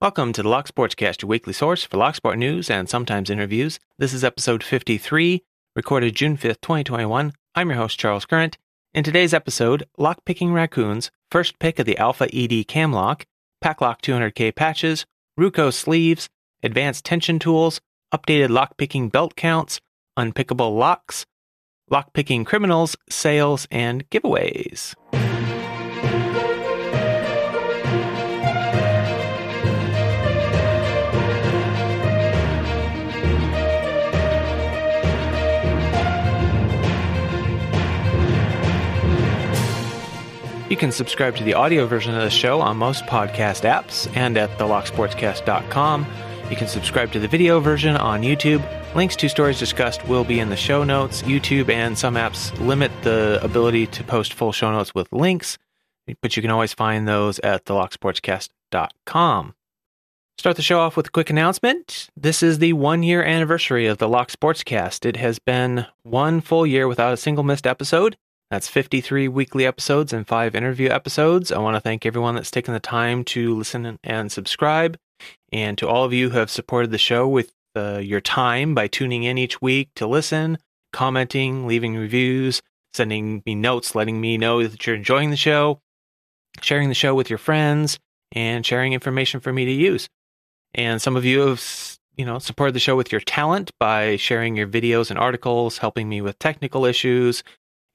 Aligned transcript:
Welcome 0.00 0.32
to 0.34 0.44
the 0.44 0.48
Lock 0.48 0.68
Sportscast, 0.68 1.22
your 1.22 1.28
weekly 1.28 1.52
source 1.52 1.82
for 1.82 1.96
Lock 1.96 2.14
Sport 2.14 2.38
news 2.38 2.70
and 2.70 2.88
sometimes 2.88 3.30
interviews. 3.30 3.80
This 3.98 4.12
is 4.12 4.22
episode 4.22 4.62
53, 4.62 5.42
recorded 5.74 6.14
June 6.14 6.36
5th, 6.36 6.60
2021. 6.60 7.32
I'm 7.56 7.68
your 7.68 7.78
host, 7.78 7.98
Charles 7.98 8.24
Current. 8.24 8.58
In 8.94 9.02
today's 9.02 9.34
episode, 9.34 9.88
lock 9.96 10.24
picking 10.24 10.52
raccoons, 10.52 11.10
first 11.32 11.58
pick 11.58 11.80
of 11.80 11.86
the 11.86 11.98
Alpha 11.98 12.28
ED 12.32 12.68
cam 12.68 12.92
lock, 12.92 13.26
PacLock 13.60 14.00
200K 14.00 14.54
patches, 14.54 15.04
Ruko 15.36 15.72
sleeves, 15.72 16.28
advanced 16.62 17.04
tension 17.04 17.40
tools, 17.40 17.80
updated 18.14 18.50
lock 18.50 18.76
picking 18.76 19.08
belt 19.08 19.34
counts, 19.34 19.80
unpickable 20.16 20.78
locks, 20.78 21.26
lock 21.90 22.12
picking 22.12 22.44
criminals, 22.44 22.94
sales, 23.10 23.66
and 23.72 24.08
giveaways. 24.10 24.94
Can 40.78 40.92
subscribe 40.92 41.36
to 41.36 41.44
the 41.44 41.54
audio 41.54 41.86
version 41.86 42.14
of 42.14 42.22
the 42.22 42.30
show 42.30 42.60
on 42.60 42.76
most 42.76 43.04
podcast 43.04 43.68
apps 43.68 44.10
and 44.16 44.38
at 44.38 44.48
thelocksportscast.com. 44.58 46.06
You 46.50 46.56
can 46.56 46.68
subscribe 46.68 47.12
to 47.12 47.18
the 47.18 47.28
video 47.28 47.60
version 47.60 47.96
on 47.96 48.22
YouTube. 48.22 48.64
Links 48.94 49.16
to 49.16 49.28
stories 49.28 49.58
discussed 49.58 50.06
will 50.08 50.24
be 50.24 50.40
in 50.40 50.48
the 50.48 50.56
show 50.56 50.84
notes. 50.84 51.22
YouTube 51.22 51.68
and 51.68 51.98
some 51.98 52.14
apps 52.14 52.58
limit 52.64 52.92
the 53.02 53.38
ability 53.42 53.88
to 53.88 54.04
post 54.04 54.32
full 54.32 54.52
show 54.52 54.70
notes 54.72 54.94
with 54.94 55.12
links, 55.12 55.58
but 56.22 56.36
you 56.36 56.42
can 56.42 56.50
always 56.50 56.72
find 56.72 57.06
those 57.06 57.38
at 57.40 57.66
thelocksportscast.com. 57.66 59.54
Start 60.38 60.56
the 60.56 60.62
show 60.62 60.78
off 60.78 60.96
with 60.96 61.08
a 61.08 61.10
quick 61.10 61.30
announcement. 61.30 62.08
This 62.16 62.44
is 62.44 62.60
the 62.60 62.72
one 62.72 63.02
year 63.02 63.24
anniversary 63.24 63.86
of 63.86 63.98
the 63.98 64.08
Lock 64.08 64.30
Sportscast. 64.30 65.04
It 65.04 65.16
has 65.16 65.40
been 65.40 65.86
one 66.04 66.40
full 66.40 66.64
year 66.64 66.86
without 66.86 67.12
a 67.12 67.16
single 67.16 67.42
missed 67.42 67.66
episode. 67.66 68.16
That's 68.50 68.68
53 68.68 69.28
weekly 69.28 69.66
episodes 69.66 70.12
and 70.12 70.26
five 70.26 70.54
interview 70.54 70.88
episodes. 70.88 71.52
I 71.52 71.58
want 71.58 71.76
to 71.76 71.80
thank 71.80 72.06
everyone 72.06 72.34
that's 72.34 72.50
taken 72.50 72.72
the 72.72 72.80
time 72.80 73.22
to 73.24 73.54
listen 73.54 73.98
and 74.02 74.32
subscribe, 74.32 74.96
and 75.52 75.76
to 75.76 75.86
all 75.86 76.04
of 76.04 76.14
you 76.14 76.30
who 76.30 76.38
have 76.38 76.50
supported 76.50 76.90
the 76.90 76.96
show 76.96 77.28
with 77.28 77.52
uh, 77.76 77.98
your 77.98 78.22
time 78.22 78.74
by 78.74 78.86
tuning 78.86 79.24
in 79.24 79.36
each 79.36 79.60
week 79.60 79.90
to 79.96 80.06
listen, 80.06 80.56
commenting, 80.94 81.66
leaving 81.66 81.94
reviews, 81.94 82.62
sending 82.94 83.42
me 83.44 83.54
notes, 83.54 83.94
letting 83.94 84.18
me 84.18 84.38
know 84.38 84.66
that 84.66 84.86
you're 84.86 84.96
enjoying 84.96 85.28
the 85.28 85.36
show, 85.36 85.80
sharing 86.62 86.88
the 86.88 86.94
show 86.94 87.14
with 87.14 87.28
your 87.28 87.38
friends, 87.38 87.98
and 88.32 88.64
sharing 88.64 88.94
information 88.94 89.40
for 89.40 89.52
me 89.52 89.66
to 89.66 89.72
use. 89.72 90.08
And 90.74 91.02
some 91.02 91.16
of 91.16 91.24
you 91.26 91.40
have, 91.40 91.98
you 92.16 92.24
know, 92.24 92.38
supported 92.38 92.74
the 92.74 92.80
show 92.80 92.96
with 92.96 93.12
your 93.12 93.20
talent 93.20 93.72
by 93.78 94.16
sharing 94.16 94.56
your 94.56 94.66
videos 94.66 95.10
and 95.10 95.18
articles, 95.18 95.78
helping 95.78 96.08
me 96.08 96.22
with 96.22 96.38
technical 96.38 96.86
issues, 96.86 97.42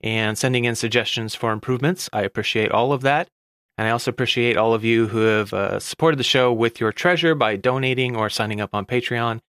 and 0.03 0.37
sending 0.37 0.65
in 0.65 0.75
suggestions 0.75 1.33
for 1.33 1.51
improvements. 1.51 2.09
I 2.13 2.21
appreciate 2.21 2.71
all 2.71 2.91
of 2.91 3.01
that. 3.01 3.29
And 3.77 3.87
I 3.87 3.91
also 3.91 4.11
appreciate 4.11 4.57
all 4.57 4.73
of 4.73 4.83
you 4.83 5.07
who 5.07 5.21
have 5.21 5.53
uh, 5.53 5.79
supported 5.79 6.19
the 6.19 6.23
show 6.23 6.53
with 6.53 6.79
your 6.79 6.91
treasure 6.91 7.33
by 7.33 7.55
donating 7.55 8.15
or 8.15 8.29
signing 8.29 8.61
up 8.61 8.75
on 8.75 8.85
Patreon. 8.85 9.39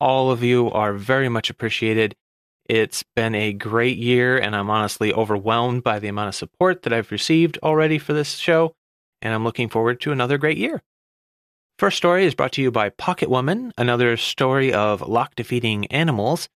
All 0.00 0.30
of 0.30 0.42
you 0.42 0.70
are 0.70 0.94
very 0.94 1.28
much 1.28 1.50
appreciated. 1.50 2.14
It's 2.66 3.02
been 3.16 3.34
a 3.34 3.52
great 3.52 3.98
year, 3.98 4.38
and 4.38 4.54
I'm 4.54 4.70
honestly 4.70 5.12
overwhelmed 5.12 5.82
by 5.82 5.98
the 5.98 6.08
amount 6.08 6.28
of 6.28 6.34
support 6.34 6.82
that 6.82 6.92
I've 6.92 7.10
received 7.10 7.58
already 7.62 7.98
for 7.98 8.12
this 8.12 8.36
show, 8.36 8.74
and 9.20 9.34
I'm 9.34 9.44
looking 9.44 9.68
forward 9.68 10.00
to 10.02 10.12
another 10.12 10.38
great 10.38 10.58
year. 10.58 10.82
First 11.78 11.96
story 11.96 12.24
is 12.24 12.34
brought 12.34 12.52
to 12.52 12.62
you 12.62 12.70
by 12.70 12.90
Pocket 12.90 13.30
Woman, 13.30 13.72
another 13.78 14.16
story 14.16 14.72
of 14.72 15.00
lock 15.00 15.34
defeating 15.34 15.86
animals. 15.86 16.48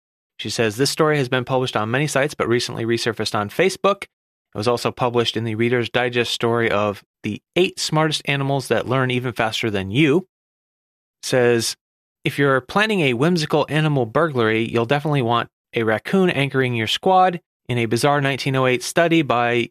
She 0.41 0.49
says 0.49 0.77
this 0.77 0.91
story 0.91 1.19
has 1.19 1.29
been 1.29 1.45
published 1.45 1.77
on 1.77 1.91
many 1.91 2.07
sites, 2.07 2.33
but 2.33 2.49
recently 2.49 2.87
resurfaced 2.87 3.35
on 3.35 3.51
Facebook. 3.51 4.05
It 4.05 4.57
was 4.59 4.67
also 4.67 4.91
published 4.91 5.37
in 5.37 5.45
the 5.45 5.55
Reader's 5.55 5.91
Digest 5.91 6.33
story 6.33 6.71
of 6.71 7.05
the 7.23 7.43
eight 7.57 7.79
smartest 7.79 8.23
animals 8.25 8.69
that 8.69 8.89
learn 8.89 9.11
even 9.11 9.35
faster 9.35 9.71
than 9.71 9.91
you. 9.91 10.27
Says 11.23 11.77
if 12.25 12.39
you're 12.39 12.63
planning 12.63 13.01
a 13.01 13.13
whimsical 13.13 13.67
animal 13.69 14.07
burglary, 14.07 14.67
you'll 14.67 14.87
definitely 14.87 15.21
want 15.21 15.51
a 15.75 15.83
raccoon 15.83 16.31
anchoring 16.31 16.75
your 16.75 16.87
squad. 16.87 17.43
In 17.69 17.77
a 17.77 17.85
bizarre 17.85 18.23
1908 18.23 18.83
study 18.83 19.21
by 19.21 19.69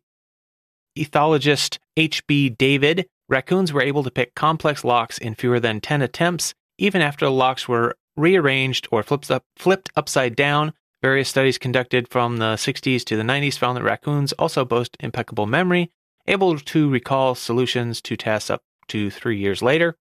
ethologist 0.96 1.79
H.B. 1.97 2.50
Davis, 2.50 3.06
raccoons 3.28 3.74
were 3.74 3.81
able 3.81 4.03
to 4.03 4.12
pick 4.12 4.35
complex 4.35 4.84
locks 4.84 5.18
in 5.18 5.34
fewer 5.34 5.59
than 5.59 5.81
10 5.81 6.03
attempts, 6.03 6.53
even 6.78 7.02
after 7.02 7.25
the 7.25 7.31
locks 7.31 7.68
were 7.68 7.96
rearranged 8.19 8.88
or 8.91 9.02
flipped, 9.02 9.31
up, 9.31 9.46
flipped 9.56 9.90
upside 9.96 10.35
down. 10.35 10.74
Various 11.02 11.30
studies 11.30 11.57
conducted 11.57 12.09
from 12.09 12.38
the 12.38 12.56
60s 12.56 13.06
to 13.06 13.16
the 13.16 13.24
90s 13.24 13.57
found 13.57 13.78
that 13.78 13.84
raccoons 13.84 14.34
also 14.34 14.66
boast 14.66 14.97
impeccable 15.00 15.46
memory, 15.46 15.91
able 16.28 16.59
to 16.59 16.90
recall 16.90 17.35
solutions 17.35 18.02
to 18.02 18.18
tasks 18.18 18.50
up 18.50 18.62
to 18.90 19.09
three 19.09 19.38
years 19.38 19.62
later. 19.62 19.96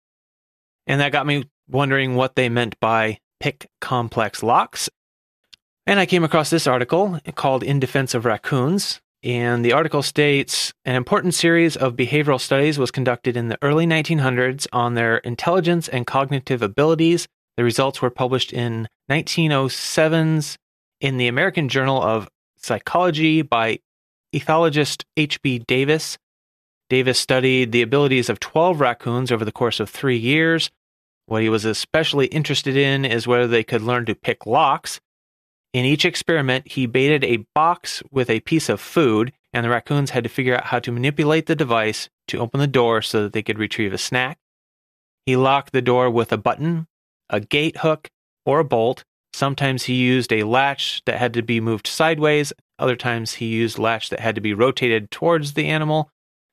And 0.87 1.01
that 1.01 1.13
got 1.13 1.27
me 1.27 1.51
wondering 1.69 2.15
what 2.15 2.37
they 2.37 2.49
meant 2.49 2.79
by 2.79 3.19
pick 3.41 3.69
complex 3.81 4.43
locks. 4.43 4.89
And 5.87 5.99
I 5.99 6.07
came 6.07 6.25
across 6.25 6.51
this 6.51 6.67
article 6.67 7.19
called 7.35 7.63
In 7.63 7.81
Defense 7.81 8.15
of 8.15 8.25
Raccoons. 8.25 9.01
And 9.23 9.65
the 9.65 9.73
article 9.73 10.03
states 10.03 10.73
an 10.85 10.97
important 10.97 11.33
series 11.35 11.77
of 11.77 11.97
behavioral 11.97 12.41
studies 12.41 12.79
was 12.79 12.91
conducted 12.91 13.37
in 13.37 13.49
the 13.49 13.59
early 13.63 13.87
1900s 13.87 14.67
on 14.73 14.95
their 14.95 15.17
intelligence 15.19 15.89
and 15.89 16.07
cognitive 16.07 16.63
abilities 16.63 17.27
the 17.57 17.65
results 17.65 18.03
were 18.03 18.11
published 18.11 18.53
in 18.53 18.89
1907's 19.11 20.59
in 21.01 21.17
the 21.17 21.29
American 21.29 21.69
Journal 21.69 22.03
of 22.03 22.29
Psychology 22.57 23.43
by 23.43 23.81
ethologist 24.35 25.05
H.B. 25.17 25.61
Davis. 25.61 26.19
Davis 26.89 27.19
studied 27.19 27.73
the 27.73 27.83
abilities 27.83 28.29
of 28.29 28.41
12 28.41 28.81
raccoons 28.81 29.31
over 29.31 29.45
the 29.45 29.53
course 29.53 29.81
of 29.81 29.89
three 29.89 30.17
years. 30.17 30.71
What 31.27 31.43
he 31.43 31.49
was 31.49 31.65
especially 31.65 32.27
interested 32.27 32.77
in 32.77 33.05
is 33.05 33.27
whether 33.27 33.47
they 33.47 33.65
could 33.65 33.83
learn 33.83 34.07
to 34.07 34.15
pick 34.15 34.47
locks. 34.47 35.01
In 35.73 35.85
each 35.85 36.05
experiment, 36.05 36.69
he 36.73 36.87
baited 36.87 37.25
a 37.25 37.45
box 37.55 38.03
with 38.11 38.31
a 38.31 38.41
piece 38.41 38.69
of 38.69 38.81
food, 38.81 39.33
and 39.53 39.65
the 39.65 39.71
raccoons 39.71 40.11
had 40.11 40.25
to 40.25 40.31
figure 40.31 40.55
out 40.55 40.67
how 40.67 40.79
to 40.81 40.93
manipulate 40.93 41.47
the 41.47 41.57
device 41.57 42.09
to 42.29 42.39
open 42.39 42.61
the 42.61 42.67
door 42.67 43.03
so 43.03 43.23
that 43.23 43.33
they 43.33 43.43
could 43.43 43.59
retrieve 43.59 43.93
a 43.93 43.99
snack. 43.99 44.39
He 45.27 45.37
locked 45.37 45.73
the 45.73 45.83
door 45.83 46.11
with 46.11 46.33
a 46.33 46.37
button 46.37 46.87
a 47.35 47.41
gate 47.41 47.79
hook, 47.79 48.09
or 48.47 48.61
a 48.61 48.65
bolt. 48.65 49.05
Sometimes 49.33 49.85
he 49.85 49.95
used 49.95 50.33
a 50.33 50.45
latch 50.45 51.03
that 51.07 51.19
had 51.19 51.35
to 51.35 51.43
be 51.43 51.61
moved 51.61 51.89
sideways. 51.89 52.53
Other 52.79 52.95
times 52.95 53.35
he 53.35 53.47
used 53.47 53.79
latch 53.79 54.09
that 54.11 54.21
had 54.21 54.37
to 54.37 54.41
be 54.41 54.55
rotated 54.55 55.11
towards 55.11 55.55
the 55.55 55.67
animal. 55.67 56.11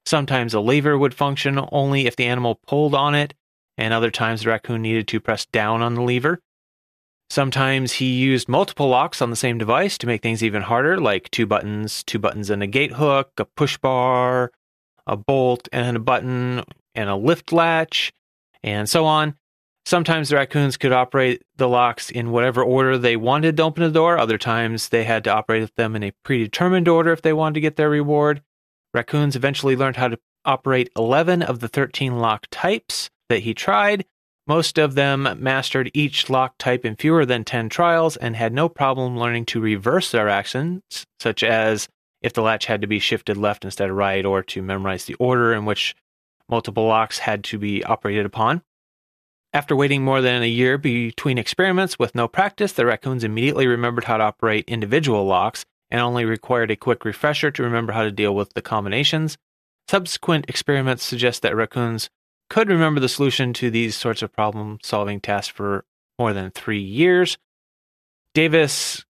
Sometimes 0.07 0.53
a 0.53 0.59
lever 0.59 0.97
would 0.97 1.13
function 1.13 1.59
only 1.71 2.07
if 2.07 2.15
the 2.15 2.25
animal 2.25 2.59
pulled 2.65 2.95
on 2.95 3.13
it, 3.13 3.35
and 3.77 3.93
other 3.93 4.09
times 4.09 4.41
the 4.41 4.49
raccoon 4.49 4.81
needed 4.81 5.07
to 5.09 5.19
press 5.19 5.45
down 5.45 5.83
on 5.83 5.93
the 5.93 6.01
lever. 6.01 6.39
Sometimes 7.29 7.93
he 7.93 8.11
used 8.11 8.49
multiple 8.49 8.89
locks 8.89 9.21
on 9.21 9.29
the 9.29 9.35
same 9.35 9.57
device 9.57 9.97
to 9.99 10.07
make 10.07 10.21
things 10.21 10.43
even 10.43 10.63
harder, 10.63 10.99
like 10.99 11.29
two 11.29 11.45
buttons, 11.45 12.03
two 12.03 12.19
buttons 12.19 12.49
and 12.49 12.63
a 12.63 12.67
gate 12.67 12.93
hook, 12.93 13.31
a 13.37 13.45
push 13.45 13.77
bar, 13.77 14.51
a 15.05 15.15
bolt 15.15 15.69
and 15.71 15.95
a 15.95 15.99
button, 15.99 16.63
and 16.95 17.09
a 17.09 17.15
lift 17.15 17.53
latch, 17.53 18.11
and 18.63 18.89
so 18.89 19.05
on. 19.05 19.35
Sometimes 19.85 20.29
the 20.29 20.35
raccoons 20.35 20.77
could 20.77 20.91
operate 20.91 21.43
the 21.57 21.67
locks 21.67 22.09
in 22.09 22.31
whatever 22.31 22.63
order 22.63 22.97
they 22.97 23.17
wanted 23.17 23.57
to 23.57 23.63
open 23.63 23.83
the 23.83 23.89
door. 23.89 24.17
Other 24.17 24.37
times 24.37 24.89
they 24.89 25.03
had 25.03 25.23
to 25.23 25.33
operate 25.33 25.75
them 25.75 25.95
in 25.95 26.03
a 26.03 26.13
predetermined 26.23 26.87
order 26.87 27.11
if 27.11 27.21
they 27.21 27.33
wanted 27.33 27.55
to 27.55 27.61
get 27.61 27.75
their 27.75 27.89
reward. 27.89 28.41
Raccoons 28.93 29.35
eventually 29.35 29.75
learned 29.75 29.97
how 29.97 30.09
to 30.09 30.19
operate 30.45 30.89
11 30.95 31.41
of 31.41 31.59
the 31.59 31.67
13 31.67 32.19
lock 32.19 32.47
types 32.51 33.09
that 33.29 33.39
he 33.39 33.53
tried. 33.53 34.05
Most 34.47 34.77
of 34.77 34.95
them 34.95 35.37
mastered 35.39 35.91
each 35.93 36.29
lock 36.29 36.57
type 36.57 36.83
in 36.85 36.95
fewer 36.95 37.25
than 37.25 37.43
10 37.43 37.69
trials 37.69 38.17
and 38.17 38.35
had 38.35 38.53
no 38.53 38.67
problem 38.69 39.17
learning 39.17 39.45
to 39.45 39.61
reverse 39.61 40.11
their 40.11 40.29
actions, 40.29 41.05
such 41.19 41.43
as 41.43 41.87
if 42.21 42.33
the 42.33 42.41
latch 42.41 42.65
had 42.65 42.81
to 42.81 42.87
be 42.87 42.99
shifted 42.99 43.37
left 43.37 43.65
instead 43.65 43.89
of 43.89 43.95
right, 43.95 44.25
or 44.25 44.43
to 44.43 44.61
memorize 44.61 45.05
the 45.05 45.15
order 45.15 45.53
in 45.53 45.65
which 45.65 45.95
multiple 46.49 46.85
locks 46.85 47.19
had 47.19 47.43
to 47.45 47.57
be 47.57 47.83
operated 47.83 48.25
upon. 48.25 48.61
After 49.53 49.75
waiting 49.75 50.03
more 50.03 50.21
than 50.21 50.43
a 50.43 50.47
year 50.47 50.77
between 50.77 51.37
experiments 51.37 51.99
with 51.99 52.15
no 52.15 52.27
practice, 52.27 52.71
the 52.71 52.85
raccoons 52.85 53.23
immediately 53.23 53.67
remembered 53.67 54.05
how 54.05 54.17
to 54.17 54.23
operate 54.23 54.63
individual 54.69 55.25
locks 55.25 55.65
and 55.89 55.99
only 55.99 56.23
required 56.23 56.71
a 56.71 56.77
quick 56.77 57.03
refresher 57.03 57.51
to 57.51 57.63
remember 57.63 57.91
how 57.91 58.03
to 58.03 58.11
deal 58.11 58.33
with 58.33 58.53
the 58.53 58.61
combinations. 58.61 59.37
Subsequent 59.89 60.45
experiments 60.47 61.03
suggest 61.03 61.41
that 61.41 61.55
raccoons 61.55 62.09
could 62.49 62.69
remember 62.69 63.01
the 63.01 63.09
solution 63.09 63.51
to 63.53 63.69
these 63.69 63.95
sorts 63.95 64.21
of 64.21 64.31
problem 64.31 64.79
solving 64.83 65.19
tasks 65.19 65.51
for 65.53 65.83
more 66.17 66.31
than 66.31 66.51
three 66.51 66.81
years. 66.81 67.37
Davis 68.33 69.03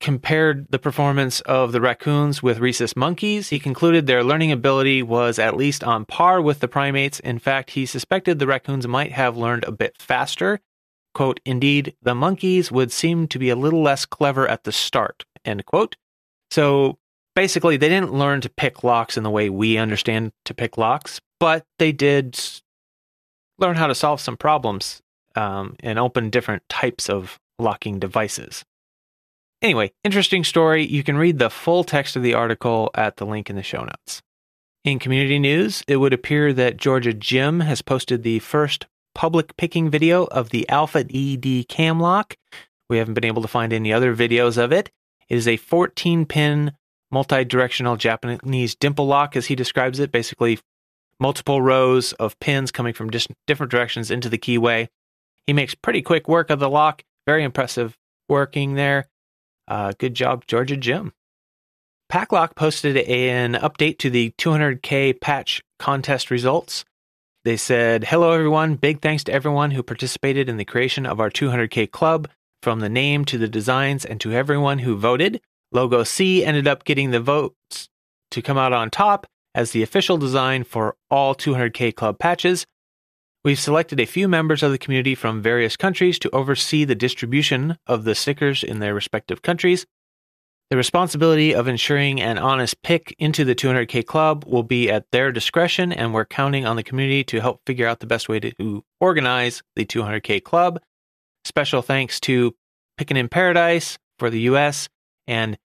compared 0.00 0.70
the 0.70 0.78
performance 0.78 1.40
of 1.42 1.72
the 1.72 1.80
raccoons 1.80 2.42
with 2.42 2.58
rhesus 2.58 2.96
monkeys. 2.96 3.48
He 3.48 3.58
concluded 3.58 4.06
their 4.06 4.22
learning 4.22 4.52
ability 4.52 5.02
was 5.02 5.38
at 5.38 5.56
least 5.56 5.82
on 5.82 6.04
par 6.04 6.40
with 6.40 6.60
the 6.60 6.68
primates. 6.68 7.20
In 7.20 7.38
fact, 7.38 7.70
he 7.70 7.84
suspected 7.84 8.38
the 8.38 8.46
raccoons 8.46 8.86
might 8.86 9.12
have 9.12 9.36
learned 9.36 9.64
a 9.64 9.72
bit 9.72 9.96
faster. 9.98 10.60
Quote, 11.14 11.40
indeed, 11.44 11.96
the 12.02 12.14
monkeys 12.14 12.70
would 12.70 12.92
seem 12.92 13.26
to 13.28 13.38
be 13.38 13.50
a 13.50 13.56
little 13.56 13.82
less 13.82 14.06
clever 14.06 14.46
at 14.46 14.64
the 14.64 14.72
start, 14.72 15.24
end 15.44 15.66
quote. 15.66 15.96
So 16.50 16.98
basically, 17.34 17.76
they 17.76 17.88
didn't 17.88 18.12
learn 18.12 18.40
to 18.42 18.48
pick 18.48 18.84
locks 18.84 19.16
in 19.16 19.24
the 19.24 19.30
way 19.30 19.50
we 19.50 19.78
understand 19.78 20.32
to 20.44 20.54
pick 20.54 20.78
locks, 20.78 21.20
but 21.40 21.64
they 21.78 21.90
did 21.90 22.38
learn 23.58 23.76
how 23.76 23.88
to 23.88 23.94
solve 23.94 24.20
some 24.20 24.36
problems 24.36 25.02
um, 25.34 25.74
and 25.80 25.98
open 25.98 26.30
different 26.30 26.62
types 26.68 27.10
of 27.10 27.38
locking 27.58 27.98
devices. 27.98 28.64
Anyway, 29.60 29.90
interesting 30.04 30.44
story. 30.44 30.86
You 30.86 31.02
can 31.02 31.16
read 31.16 31.38
the 31.38 31.50
full 31.50 31.82
text 31.82 32.14
of 32.14 32.22
the 32.22 32.34
article 32.34 32.90
at 32.94 33.16
the 33.16 33.26
link 33.26 33.50
in 33.50 33.56
the 33.56 33.62
show 33.62 33.82
notes. 33.82 34.22
In 34.84 34.98
community 34.98 35.38
news, 35.38 35.82
it 35.88 35.96
would 35.96 36.12
appear 36.12 36.52
that 36.52 36.76
Georgia 36.76 37.12
Jim 37.12 37.60
has 37.60 37.82
posted 37.82 38.22
the 38.22 38.38
first 38.38 38.86
public 39.14 39.56
picking 39.56 39.90
video 39.90 40.24
of 40.26 40.50
the 40.50 40.68
Alpha 40.68 41.04
ED 41.12 41.68
cam 41.68 41.98
lock. 41.98 42.36
We 42.88 42.98
haven't 42.98 43.14
been 43.14 43.24
able 43.24 43.42
to 43.42 43.48
find 43.48 43.72
any 43.72 43.92
other 43.92 44.14
videos 44.14 44.56
of 44.56 44.72
it. 44.72 44.90
It 45.28 45.36
is 45.36 45.48
a 45.48 45.56
14 45.56 46.24
pin 46.24 46.72
multi 47.10 47.44
directional 47.44 47.96
Japanese 47.96 48.76
dimple 48.76 49.06
lock, 49.06 49.34
as 49.36 49.46
he 49.46 49.56
describes 49.56 49.98
it, 49.98 50.12
basically 50.12 50.60
multiple 51.18 51.60
rows 51.60 52.12
of 52.14 52.38
pins 52.38 52.70
coming 52.70 52.94
from 52.94 53.10
dis- 53.10 53.26
different 53.46 53.72
directions 53.72 54.10
into 54.10 54.28
the 54.28 54.38
keyway. 54.38 54.86
He 55.46 55.52
makes 55.52 55.74
pretty 55.74 56.00
quick 56.00 56.28
work 56.28 56.48
of 56.48 56.60
the 56.60 56.70
lock. 56.70 57.02
Very 57.26 57.42
impressive 57.42 57.96
working 58.28 58.74
there. 58.74 59.06
Uh, 59.68 59.92
good 59.98 60.14
job, 60.14 60.46
Georgia 60.46 60.76
Jim. 60.76 61.12
PacLock 62.10 62.56
posted 62.56 62.96
an 62.96 63.52
update 63.52 63.98
to 63.98 64.08
the 64.08 64.32
200K 64.38 65.20
patch 65.20 65.62
contest 65.78 66.30
results. 66.30 66.86
They 67.44 67.58
said, 67.58 68.04
Hello, 68.04 68.32
everyone. 68.32 68.76
Big 68.76 69.02
thanks 69.02 69.24
to 69.24 69.32
everyone 69.32 69.72
who 69.72 69.82
participated 69.82 70.48
in 70.48 70.56
the 70.56 70.64
creation 70.64 71.04
of 71.04 71.20
our 71.20 71.30
200K 71.30 71.90
club, 71.90 72.28
from 72.62 72.80
the 72.80 72.88
name 72.88 73.26
to 73.26 73.36
the 73.36 73.46
designs, 73.46 74.06
and 74.06 74.20
to 74.22 74.32
everyone 74.32 74.78
who 74.78 74.96
voted. 74.96 75.40
Logo 75.70 76.02
C 76.02 76.42
ended 76.44 76.66
up 76.66 76.84
getting 76.84 77.10
the 77.10 77.20
votes 77.20 77.90
to 78.30 78.40
come 78.40 78.56
out 78.56 78.72
on 78.72 78.88
top 78.88 79.26
as 79.54 79.72
the 79.72 79.82
official 79.82 80.16
design 80.16 80.64
for 80.64 80.96
all 81.10 81.34
200K 81.34 81.94
club 81.94 82.18
patches. 82.18 82.66
We've 83.48 83.58
selected 83.58 83.98
a 83.98 84.04
few 84.04 84.28
members 84.28 84.62
of 84.62 84.72
the 84.72 84.76
community 84.76 85.14
from 85.14 85.40
various 85.40 85.74
countries 85.74 86.18
to 86.18 86.30
oversee 86.34 86.84
the 86.84 86.94
distribution 86.94 87.78
of 87.86 88.04
the 88.04 88.14
stickers 88.14 88.62
in 88.62 88.80
their 88.80 88.92
respective 88.92 89.40
countries. 89.40 89.86
The 90.68 90.76
responsibility 90.76 91.54
of 91.54 91.66
ensuring 91.66 92.20
an 92.20 92.36
honest 92.36 92.82
pick 92.82 93.16
into 93.18 93.46
the 93.46 93.54
200K 93.54 94.04
club 94.04 94.44
will 94.46 94.64
be 94.64 94.90
at 94.90 95.10
their 95.12 95.32
discretion, 95.32 95.94
and 95.94 96.12
we're 96.12 96.26
counting 96.26 96.66
on 96.66 96.76
the 96.76 96.82
community 96.82 97.24
to 97.24 97.40
help 97.40 97.62
figure 97.64 97.86
out 97.86 98.00
the 98.00 98.06
best 98.06 98.28
way 98.28 98.38
to 98.38 98.84
organize 99.00 99.62
the 99.76 99.86
200K 99.86 100.44
club. 100.44 100.78
Special 101.46 101.80
thanks 101.80 102.20
to 102.20 102.54
Pickin' 102.98 103.16
in 103.16 103.30
Paradise 103.30 103.96
for 104.18 104.28
the 104.28 104.40
US 104.40 104.90
and 105.26 105.56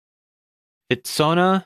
Fitsona, 0.89 1.65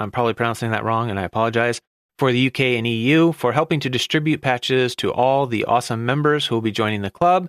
I'm 0.00 0.10
probably 0.10 0.34
pronouncing 0.34 0.72
that 0.72 0.82
wrong 0.82 1.10
and 1.10 1.20
I 1.20 1.22
apologize, 1.22 1.80
for 2.18 2.32
the 2.32 2.48
UK 2.48 2.60
and 2.60 2.86
EU 2.86 3.32
for 3.32 3.52
helping 3.52 3.78
to 3.80 3.88
distribute 3.88 4.42
patches 4.42 4.96
to 4.96 5.12
all 5.12 5.46
the 5.46 5.64
awesome 5.64 6.04
members 6.04 6.46
who 6.46 6.56
will 6.56 6.62
be 6.62 6.72
joining 6.72 7.02
the 7.02 7.10
club. 7.10 7.48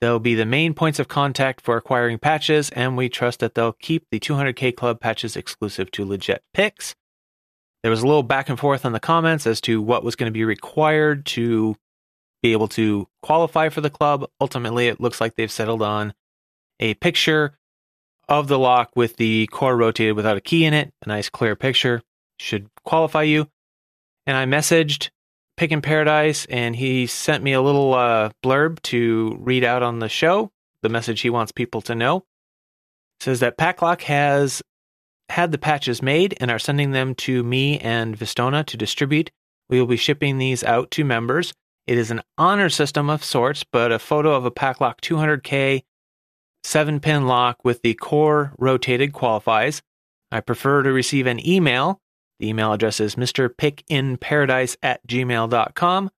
They'll 0.00 0.18
be 0.18 0.34
the 0.34 0.46
main 0.46 0.72
points 0.72 0.98
of 0.98 1.08
contact 1.08 1.60
for 1.60 1.76
acquiring 1.76 2.18
patches, 2.18 2.70
and 2.70 2.96
we 2.96 3.10
trust 3.10 3.40
that 3.40 3.54
they'll 3.54 3.74
keep 3.74 4.06
the 4.10 4.18
200k 4.18 4.74
club 4.74 4.98
patches 4.98 5.36
exclusive 5.36 5.90
to 5.90 6.06
legit 6.06 6.42
picks. 6.54 6.94
There 7.82 7.90
was 7.90 8.02
a 8.02 8.06
little 8.06 8.22
back 8.22 8.48
and 8.48 8.58
forth 8.58 8.86
on 8.86 8.92
the 8.92 9.00
comments 9.00 9.46
as 9.46 9.60
to 9.62 9.82
what 9.82 10.02
was 10.02 10.16
going 10.16 10.30
to 10.30 10.36
be 10.36 10.44
required 10.44 11.26
to 11.26 11.76
be 12.42 12.52
able 12.52 12.68
to 12.68 13.06
qualify 13.22 13.68
for 13.68 13.82
the 13.82 13.90
club. 13.90 14.26
Ultimately, 14.40 14.88
it 14.88 15.00
looks 15.00 15.20
like 15.20 15.34
they've 15.34 15.50
settled 15.50 15.82
on 15.82 16.14
a 16.78 16.94
picture 16.94 17.58
of 18.26 18.48
the 18.48 18.58
lock 18.58 18.90
with 18.96 19.16
the 19.16 19.46
core 19.48 19.76
rotated 19.76 20.16
without 20.16 20.38
a 20.38 20.40
key 20.40 20.64
in 20.64 20.72
it. 20.72 20.92
A 21.04 21.08
nice 21.08 21.28
clear 21.28 21.54
picture 21.54 22.00
should 22.38 22.70
qualify 22.84 23.24
you 23.24 23.48
and 24.26 24.36
I 24.36 24.44
messaged 24.46 25.10
Pickin' 25.56 25.82
Paradise, 25.82 26.46
and 26.46 26.74
he 26.74 27.06
sent 27.06 27.44
me 27.44 27.52
a 27.52 27.60
little 27.60 27.94
uh, 27.94 28.30
blurb 28.42 28.80
to 28.82 29.36
read 29.40 29.64
out 29.64 29.82
on 29.82 29.98
the 29.98 30.08
show. 30.08 30.50
The 30.82 30.88
message 30.88 31.20
he 31.20 31.30
wants 31.30 31.52
people 31.52 31.82
to 31.82 31.94
know 31.94 32.18
it 32.18 33.24
says 33.24 33.40
that 33.40 33.58
PacLock 33.58 34.02
has 34.02 34.62
had 35.28 35.52
the 35.52 35.58
patches 35.58 36.00
made 36.00 36.36
and 36.40 36.50
are 36.50 36.58
sending 36.58 36.92
them 36.92 37.14
to 37.14 37.42
me 37.42 37.78
and 37.78 38.18
Vistona 38.18 38.64
to 38.64 38.76
distribute. 38.76 39.30
We 39.68 39.78
will 39.78 39.86
be 39.86 39.96
shipping 39.96 40.38
these 40.38 40.64
out 40.64 40.90
to 40.92 41.04
members. 41.04 41.52
It 41.86 41.98
is 41.98 42.10
an 42.10 42.22
honor 42.38 42.68
system 42.68 43.10
of 43.10 43.22
sorts, 43.22 43.64
but 43.64 43.92
a 43.92 43.98
photo 43.98 44.34
of 44.34 44.44
a 44.44 44.50
PacLock 44.50 45.00
200K 45.00 45.82
7 46.62 47.00
pin 47.00 47.26
lock 47.26 47.64
with 47.64 47.82
the 47.82 47.94
core 47.94 48.52
rotated 48.58 49.12
qualifies. 49.12 49.82
I 50.32 50.40
prefer 50.40 50.82
to 50.82 50.92
receive 50.92 51.26
an 51.26 51.46
email 51.46 52.00
the 52.40 52.48
email 52.48 52.72
address 52.72 53.00
is 53.00 53.14
mrpickinparadise 53.14 54.76
at 54.82 55.06
gmail.com 55.06 56.10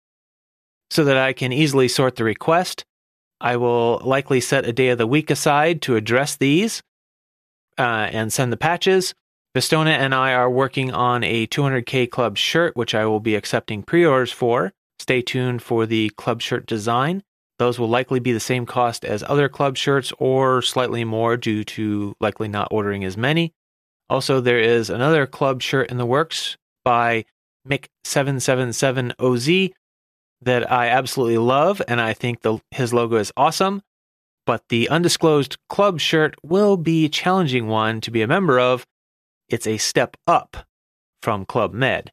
so 0.90 1.04
that 1.04 1.16
I 1.16 1.32
can 1.32 1.52
easily 1.52 1.88
sort 1.88 2.16
the 2.16 2.24
request. 2.24 2.84
I 3.40 3.56
will 3.56 4.00
likely 4.04 4.40
set 4.40 4.66
a 4.66 4.72
day 4.72 4.88
of 4.90 4.98
the 4.98 5.06
week 5.06 5.30
aside 5.30 5.82
to 5.82 5.96
address 5.96 6.36
these 6.36 6.82
uh, 7.76 8.08
and 8.12 8.32
send 8.32 8.52
the 8.52 8.56
patches. 8.56 9.14
Vistona 9.56 9.90
and 9.90 10.14
I 10.14 10.32
are 10.32 10.48
working 10.48 10.92
on 10.92 11.24
a 11.24 11.46
200K 11.48 12.08
club 12.08 12.38
shirt, 12.38 12.76
which 12.76 12.94
I 12.94 13.04
will 13.04 13.20
be 13.20 13.34
accepting 13.34 13.82
pre 13.82 14.06
orders 14.06 14.32
for. 14.32 14.72
Stay 14.98 15.20
tuned 15.20 15.60
for 15.60 15.84
the 15.86 16.10
club 16.10 16.40
shirt 16.40 16.66
design. 16.66 17.22
Those 17.58 17.78
will 17.78 17.88
likely 17.88 18.20
be 18.20 18.32
the 18.32 18.40
same 18.40 18.64
cost 18.64 19.04
as 19.04 19.24
other 19.24 19.48
club 19.48 19.76
shirts 19.76 20.12
or 20.18 20.62
slightly 20.62 21.04
more 21.04 21.36
due 21.36 21.64
to 21.64 22.14
likely 22.20 22.48
not 22.48 22.68
ordering 22.70 23.04
as 23.04 23.16
many. 23.16 23.52
Also, 24.12 24.42
there 24.42 24.58
is 24.58 24.90
another 24.90 25.26
club 25.26 25.62
shirt 25.62 25.90
in 25.90 25.96
the 25.96 26.04
works 26.04 26.58
by 26.84 27.24
Mick777OZ 27.66 29.72
that 30.42 30.70
I 30.70 30.88
absolutely 30.88 31.38
love, 31.38 31.80
and 31.88 31.98
I 31.98 32.12
think 32.12 32.42
the, 32.42 32.58
his 32.72 32.92
logo 32.92 33.16
is 33.16 33.32
awesome. 33.38 33.80
But 34.44 34.64
the 34.68 34.90
undisclosed 34.90 35.56
club 35.70 35.98
shirt 35.98 36.34
will 36.42 36.76
be 36.76 37.06
a 37.06 37.08
challenging 37.08 37.68
one 37.68 38.02
to 38.02 38.10
be 38.10 38.20
a 38.20 38.26
member 38.26 38.60
of. 38.60 38.84
It's 39.48 39.66
a 39.66 39.78
step 39.78 40.18
up 40.26 40.58
from 41.22 41.46
Club 41.46 41.72
Med. 41.72 42.12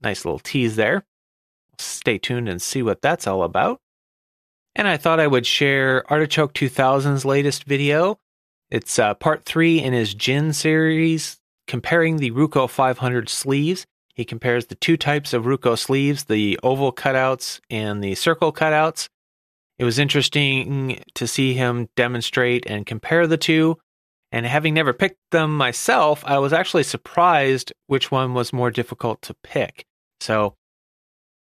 Nice 0.00 0.24
little 0.24 0.38
tease 0.38 0.76
there. 0.76 1.04
Stay 1.80 2.18
tuned 2.18 2.48
and 2.48 2.62
see 2.62 2.80
what 2.80 3.02
that's 3.02 3.26
all 3.26 3.42
about. 3.42 3.80
And 4.76 4.86
I 4.86 4.96
thought 4.96 5.18
I 5.18 5.26
would 5.26 5.46
share 5.46 6.08
Artichoke 6.08 6.54
2000's 6.54 7.24
latest 7.24 7.64
video. 7.64 8.20
It's 8.70 9.00
uh, 9.00 9.14
part 9.14 9.44
three 9.44 9.82
in 9.82 9.92
his 9.92 10.14
Gin 10.14 10.52
series 10.52 11.39
comparing 11.70 12.16
the 12.16 12.32
Ruko 12.32 12.68
500 12.68 13.28
sleeves. 13.28 13.86
He 14.12 14.24
compares 14.24 14.66
the 14.66 14.74
two 14.74 14.96
types 14.96 15.32
of 15.32 15.44
Ruko 15.44 15.78
sleeves, 15.78 16.24
the 16.24 16.58
oval 16.64 16.92
cutouts 16.92 17.60
and 17.70 18.02
the 18.02 18.16
circle 18.16 18.52
cutouts. 18.52 19.06
It 19.78 19.84
was 19.84 19.96
interesting 19.96 21.00
to 21.14 21.28
see 21.28 21.54
him 21.54 21.88
demonstrate 21.94 22.66
and 22.66 22.84
compare 22.84 23.28
the 23.28 23.36
two. 23.36 23.78
And 24.32 24.46
having 24.46 24.74
never 24.74 24.92
picked 24.92 25.20
them 25.30 25.56
myself, 25.56 26.24
I 26.26 26.40
was 26.40 26.52
actually 26.52 26.82
surprised 26.82 27.72
which 27.86 28.10
one 28.10 28.34
was 28.34 28.52
more 28.52 28.72
difficult 28.72 29.22
to 29.22 29.34
pick. 29.44 29.84
So, 30.20 30.56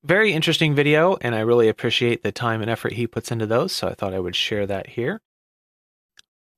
very 0.06 0.32
interesting 0.32 0.74
video, 0.74 1.18
and 1.20 1.36
I 1.36 1.42
really 1.42 1.68
appreciate 1.68 2.24
the 2.24 2.32
time 2.32 2.62
and 2.62 2.72
effort 2.72 2.94
he 2.94 3.08
puts 3.08 3.30
into 3.30 3.46
those. 3.46 3.74
So, 3.74 3.89
I 3.89 3.94
thought 3.94 4.13
I 4.13 4.20
would 4.22 4.38
share 4.38 4.65
that 4.68 4.88
here. 4.88 5.20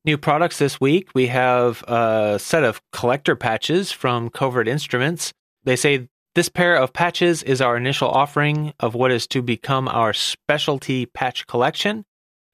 New 0.05 0.19
products 0.19 0.59
this 0.59 0.79
week. 0.79 1.09
We 1.15 1.27
have 1.27 1.81
a 1.87 2.37
set 2.39 2.63
of 2.63 2.79
collector 2.91 3.35
patches 3.35 3.91
from 3.91 4.29
Covert 4.29 4.67
Instruments. 4.67 5.33
They 5.63 5.75
say 5.75 6.07
this 6.35 6.47
pair 6.47 6.75
of 6.75 6.93
patches 6.93 7.41
is 7.41 7.59
our 7.59 7.75
initial 7.75 8.09
offering 8.09 8.71
of 8.79 8.93
what 8.93 9.11
is 9.11 9.25
to 9.27 9.41
become 9.41 9.87
our 9.87 10.13
specialty 10.13 11.07
patch 11.07 11.47
collection. 11.47 12.05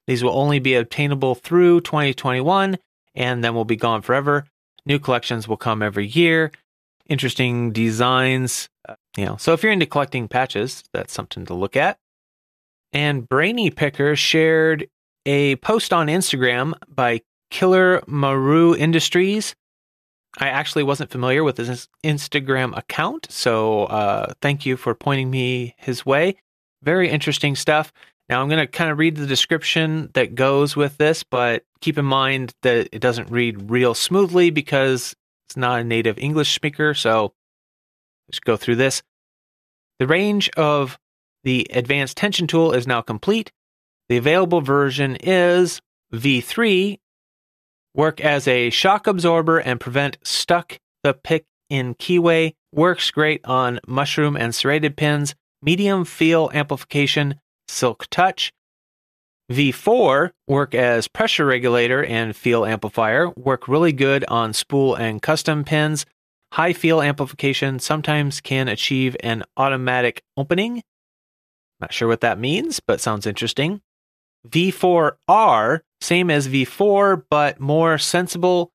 These 0.08 0.24
will 0.24 0.38
only 0.38 0.60
be 0.60 0.76
obtainable 0.76 1.36
through 1.36 1.82
2021 1.82 2.78
and 3.16 3.44
then 3.44 3.54
will 3.54 3.66
be 3.66 3.76
gone 3.76 4.02
forever. 4.02 4.46
New 4.86 4.98
collections 4.98 5.46
will 5.46 5.58
come 5.58 5.82
every 5.82 6.08
year. 6.08 6.54
Interesting 7.08 7.74
designs, 7.74 8.70
uh, 8.88 8.96
you 9.18 9.26
know. 9.26 9.36
So 9.36 9.52
if 9.52 9.62
you're 9.62 9.74
into 9.74 9.86
collecting 9.88 10.30
patches, 10.30 10.86
that's 10.94 11.12
something 11.12 11.46
to 11.48 11.54
look 11.54 11.76
at. 11.76 11.98
And 12.94 13.28
Brainy 13.28 13.72
Picker 13.72 14.16
shared 14.16 14.88
a 15.26 15.58
post 15.58 15.92
on 15.92 16.08
Instagram 16.08 16.74
by 16.88 17.22
Killermaru 17.52 18.78
Industries. 18.78 19.56
I 20.38 20.48
actually 20.48 20.84
wasn't 20.84 21.12
familiar 21.12 21.44
with 21.44 21.58
his 21.58 21.90
Instagram 22.04 22.76
account, 22.78 23.28
so 23.30 23.84
uh, 23.86 24.34
thank 24.42 24.66
you 24.66 24.78
for 24.78 24.96
pointing 24.96 25.30
me 25.30 25.76
his 25.78 26.06
way. 26.06 26.38
Very 26.82 27.10
interesting 27.10 27.56
stuff. 27.56 27.92
Now, 28.30 28.42
I'm 28.42 28.48
going 28.48 28.62
to 28.62 28.68
kind 28.68 28.90
of 28.90 28.98
read 28.98 29.18
the 29.18 29.28
description 29.28 30.10
that 30.14 30.36
goes 30.36 30.74
with 30.74 30.98
this, 30.98 31.22
but 31.24 31.66
keep 31.82 31.98
in 31.98 32.06
mind 32.06 32.54
that 32.62 32.88
it 32.94 33.00
doesn't 33.00 33.30
read 33.30 33.70
real 33.70 33.94
smoothly 33.94 34.52
because 34.52 35.14
it's 35.48 35.58
not 35.58 35.82
a 35.82 35.84
native 35.84 36.18
English 36.18 36.56
speaker. 36.56 36.94
So 36.94 37.34
let's 38.30 38.40
go 38.40 38.56
through 38.56 38.78
this. 38.78 39.04
The 40.00 40.08
range 40.08 40.50
of 40.52 40.98
the 41.44 41.68
advanced 41.72 42.16
tension 42.16 42.48
tool 42.48 42.72
is 42.72 42.88
now 42.88 43.02
complete. 43.02 43.52
The 44.08 44.16
available 44.16 44.62
version 44.62 45.18
is 45.18 45.82
V3, 46.14 47.00
work 47.94 48.22
as 48.22 48.48
a 48.48 48.70
shock 48.70 49.08
absorber 49.08 49.60
and 49.60 49.80
prevent 49.80 50.18
stuck 50.24 50.78
the 51.04 51.14
pick 51.14 51.46
in 51.70 51.96
keyway, 51.96 52.54
works 52.74 53.12
great 53.12 53.44
on 53.46 53.80
mushroom 53.88 54.36
and 54.36 54.54
serrated 54.54 54.98
pins, 54.98 55.36
medium 55.62 56.06
feel 56.06 56.52
amplification, 56.54 57.36
silk 57.68 58.08
touch. 58.10 58.52
V4 59.52 60.32
work 60.48 60.74
as 60.74 61.08
pressure 61.08 61.46
regulator 61.46 62.04
and 62.04 62.36
feel 62.36 62.66
amplifier, 62.66 63.30
work 63.32 63.68
really 63.68 63.92
good 63.92 64.24
on 64.28 64.54
spool 64.54 64.96
and 64.96 65.22
custom 65.22 65.64
pins. 65.64 66.06
High 66.54 66.74
feel 66.74 67.02
amplification 67.02 67.80
sometimes 67.80 68.42
can 68.42 68.68
achieve 68.68 69.16
an 69.22 69.44
automatic 69.58 70.22
opening. 70.36 70.84
Not 71.80 71.94
sure 71.94 72.08
what 72.08 72.22
that 72.22 72.40
means, 72.40 72.80
but 72.80 73.02
sounds 73.02 73.26
interesting. 73.26 73.82
V4R, 74.48 75.82
same 76.00 76.30
as 76.30 76.48
V4, 76.48 77.24
but 77.30 77.60
more 77.60 77.98
sensible 77.98 78.72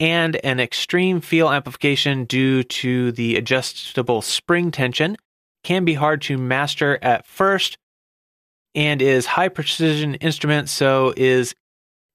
and 0.00 0.36
an 0.44 0.60
extreme 0.60 1.20
feel 1.20 1.50
amplification 1.50 2.24
due 2.24 2.62
to 2.64 3.12
the 3.12 3.36
adjustable 3.36 4.22
spring 4.22 4.70
tension. 4.70 5.16
Can 5.62 5.84
be 5.84 5.94
hard 5.94 6.20
to 6.22 6.36
master 6.36 6.98
at 7.00 7.26
first 7.26 7.78
and 8.74 9.00
is 9.00 9.24
high 9.26 9.48
precision 9.48 10.14
instrument, 10.16 10.68
so 10.68 11.14
is 11.16 11.54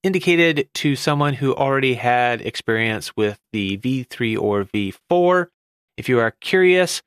indicated 0.04 0.70
to 0.76 0.96
someone 0.96 1.34
who 1.34 1.56
already 1.56 1.96
had 1.96 2.42
experience 2.42 3.16
with 3.16 3.40
the 3.52 3.78
V3 3.78 4.40
or 4.40 4.66
V4. 4.66 5.48
If 5.98 6.08
you 6.10 6.20
are 6.20 6.32
curious, 6.32 7.02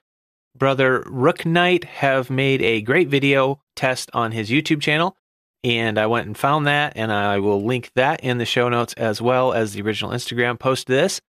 brother 0.57 1.05
Rook 1.07 1.47
Knight 1.47 1.85
have 1.85 2.29
made 2.29 2.61
a 2.63 2.83
great 2.83 3.09
video 3.09 3.61
test 3.77 4.11
on 4.13 4.33
his 4.33 4.51
YouTube 4.51 4.81
channel 4.81 5.17
and 5.65 5.99
I 5.99 6.07
went 6.07 6.27
and 6.27 6.37
found 6.37 6.67
that, 6.67 6.95
and 6.97 7.13
I 7.13 7.39
will 7.39 7.63
link 7.63 7.91
that 7.95 8.21
in 8.21 8.39
the 8.39 8.45
show 8.45 8.69
notes 8.69 8.95
as 8.95 9.23
well 9.23 9.53
as 9.53 9.73
the 9.73 9.83
original 9.83 10.11
Instagram 10.11 10.59
post 10.59 10.87
this. 10.87 11.21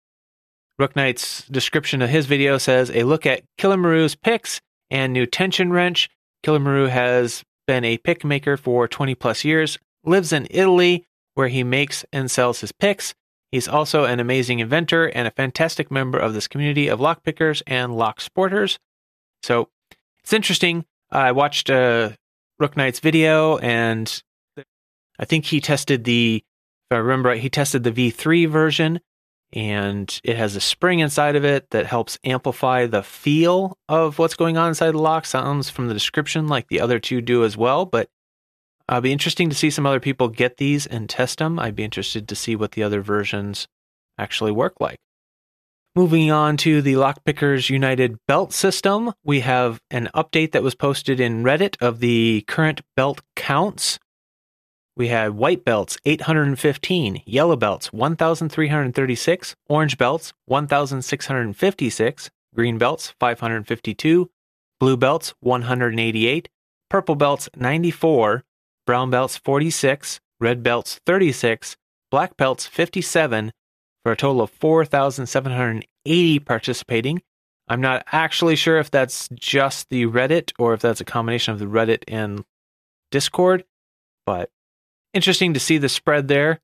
Rook 0.79 0.95
Knight's 0.95 1.47
description 1.47 2.01
of 2.01 2.09
his 2.09 2.25
video 2.25 2.57
says 2.57 2.89
a 2.91 3.03
look 3.03 3.25
at 3.25 3.43
Killermaru's 3.59 4.15
picks 4.15 4.59
and 4.89 5.13
new 5.13 5.25
tension 5.25 5.71
wrench. 5.71 6.09
Killimaru 6.43 6.89
has 6.89 7.43
been 7.67 7.85
a 7.85 7.97
pick 7.99 8.25
maker 8.25 8.57
for 8.57 8.87
20 8.87 9.15
plus 9.15 9.45
years, 9.45 9.77
lives 10.03 10.33
in 10.33 10.47
Italy 10.49 11.05
where 11.35 11.47
he 11.47 11.63
makes 11.63 12.05
and 12.11 12.29
sells 12.29 12.61
his 12.61 12.71
picks. 12.71 13.13
He's 13.51 13.67
also 13.67 14.05
an 14.05 14.19
amazing 14.19 14.59
inventor 14.59 15.05
and 15.07 15.27
a 15.27 15.31
fantastic 15.31 15.91
member 15.91 16.17
of 16.17 16.33
this 16.33 16.47
community 16.47 16.87
of 16.87 16.99
lock 16.99 17.23
pickers 17.23 17.61
and 17.67 17.95
lock 17.95 18.19
sporters. 18.19 18.77
So 19.43 19.69
it's 20.23 20.33
interesting. 20.33 20.85
I 21.11 21.31
watched 21.33 21.69
uh, 21.69 22.11
Rook 22.59 22.77
Knight's 22.77 22.99
video, 22.99 23.57
and 23.57 24.21
I 25.19 25.25
think 25.25 25.45
he 25.45 25.59
tested 25.59 26.03
the, 26.03 26.43
if 26.89 26.95
I 26.95 26.99
remember 26.99 27.29
right, 27.29 27.41
he 27.41 27.49
tested 27.49 27.83
the 27.83 27.91
V3 27.91 28.47
version, 28.47 28.99
and 29.51 30.19
it 30.23 30.35
has 30.37 30.55
a 30.55 30.61
spring 30.61 30.99
inside 30.99 31.35
of 31.35 31.45
it 31.45 31.69
that 31.71 31.85
helps 31.85 32.17
amplify 32.23 32.85
the 32.85 33.03
feel 33.03 33.77
of 33.87 34.17
what's 34.17 34.35
going 34.35 34.57
on 34.57 34.69
inside 34.69 34.91
the 34.91 34.97
lock. 34.97 35.25
Sounds 35.25 35.69
from 35.69 35.87
the 35.87 35.93
description 35.93 36.47
like 36.47 36.67
the 36.67 36.79
other 36.79 36.99
two 36.99 37.21
do 37.21 37.43
as 37.43 37.55
well, 37.55 37.85
but 37.85 38.09
it'll 38.89 39.01
be 39.01 39.11
interesting 39.11 39.49
to 39.49 39.55
see 39.55 39.69
some 39.69 39.85
other 39.85 39.99
people 39.99 40.27
get 40.27 40.57
these 40.57 40.87
and 40.87 41.09
test 41.09 41.37
them. 41.39 41.59
I'd 41.59 41.75
be 41.75 41.83
interested 41.83 42.27
to 42.27 42.35
see 42.35 42.55
what 42.55 42.71
the 42.71 42.83
other 42.83 43.01
versions 43.01 43.67
actually 44.17 44.51
work 44.51 44.79
like. 44.79 44.99
Moving 45.95 46.31
on 46.31 46.57
to 46.57 46.81
the 46.81 46.95
Lockpickers 46.95 47.69
United 47.69 48.17
belt 48.27 48.51
system, 48.51 49.13
we 49.23 49.41
have 49.41 49.79
an 49.91 50.09
update 50.15 50.51
that 50.53 50.63
was 50.63 50.73
posted 50.73 51.19
in 51.19 51.43
Reddit 51.43 51.79
of 51.79 51.99
the 51.99 52.43
current 52.47 52.81
belt 52.95 53.21
counts. 53.35 53.99
We 54.97 55.09
had 55.09 55.35
white 55.35 55.63
belts 55.63 55.99
815, 56.03 57.21
yellow 57.27 57.55
belts 57.55 57.93
1336, 57.93 59.55
orange 59.69 59.99
belts 59.99 60.33
1656, 60.45 62.31
green 62.55 62.79
belts 62.79 63.13
552, 63.19 64.31
blue 64.79 64.97
belts 64.97 65.35
188, 65.41 66.49
purple 66.89 67.15
belts 67.15 67.49
94, 67.55 68.43
brown 68.87 69.11
belts 69.11 69.37
46, 69.37 70.19
red 70.39 70.63
belts 70.63 70.99
36, 71.05 71.77
black 72.09 72.35
belts 72.35 72.65
57, 72.65 73.51
for 74.03 74.11
a 74.11 74.17
total 74.17 74.41
of 74.41 74.51
4,780 74.51 76.39
participating. 76.39 77.21
I'm 77.67 77.81
not 77.81 78.03
actually 78.11 78.55
sure 78.55 78.77
if 78.77 78.91
that's 78.91 79.29
just 79.33 79.89
the 79.89 80.05
Reddit 80.05 80.51
or 80.59 80.73
if 80.73 80.81
that's 80.81 81.01
a 81.01 81.05
combination 81.05 81.53
of 81.53 81.59
the 81.59 81.65
Reddit 81.65 82.03
and 82.07 82.43
Discord, 83.11 83.63
but 84.25 84.49
interesting 85.13 85.53
to 85.53 85.59
see 85.59 85.77
the 85.77 85.89
spread 85.89 86.27
there. 86.27 86.59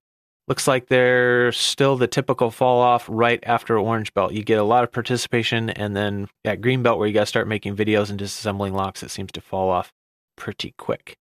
Looks 0.48 0.68
like 0.68 0.88
there's 0.88 1.58
still 1.58 1.96
the 1.96 2.08
typical 2.08 2.50
fall 2.50 2.82
off 2.82 3.06
right 3.08 3.40
after 3.44 3.78
Orange 3.78 4.14
Belt. 4.16 4.34
You 4.34 4.44
get 4.44 4.58
a 4.58 4.64
lot 4.64 4.84
of 4.84 4.92
participation, 4.92 5.70
and 5.70 5.96
then 5.96 6.28
at 6.44 6.60
Green 6.60 6.82
Belt, 6.82 6.98
where 6.98 7.08
you 7.08 7.14
got 7.14 7.20
to 7.22 7.26
start 7.28 7.48
making 7.48 7.76
videos 7.76 8.10
and 8.10 8.20
disassembling 8.20 8.74
locks, 8.74 9.04
it 9.04 9.12
seems 9.12 9.32
to 9.34 9.42
fall 9.42 9.70
off 9.70 9.94
pretty 10.36 10.74
quick. 10.76 11.18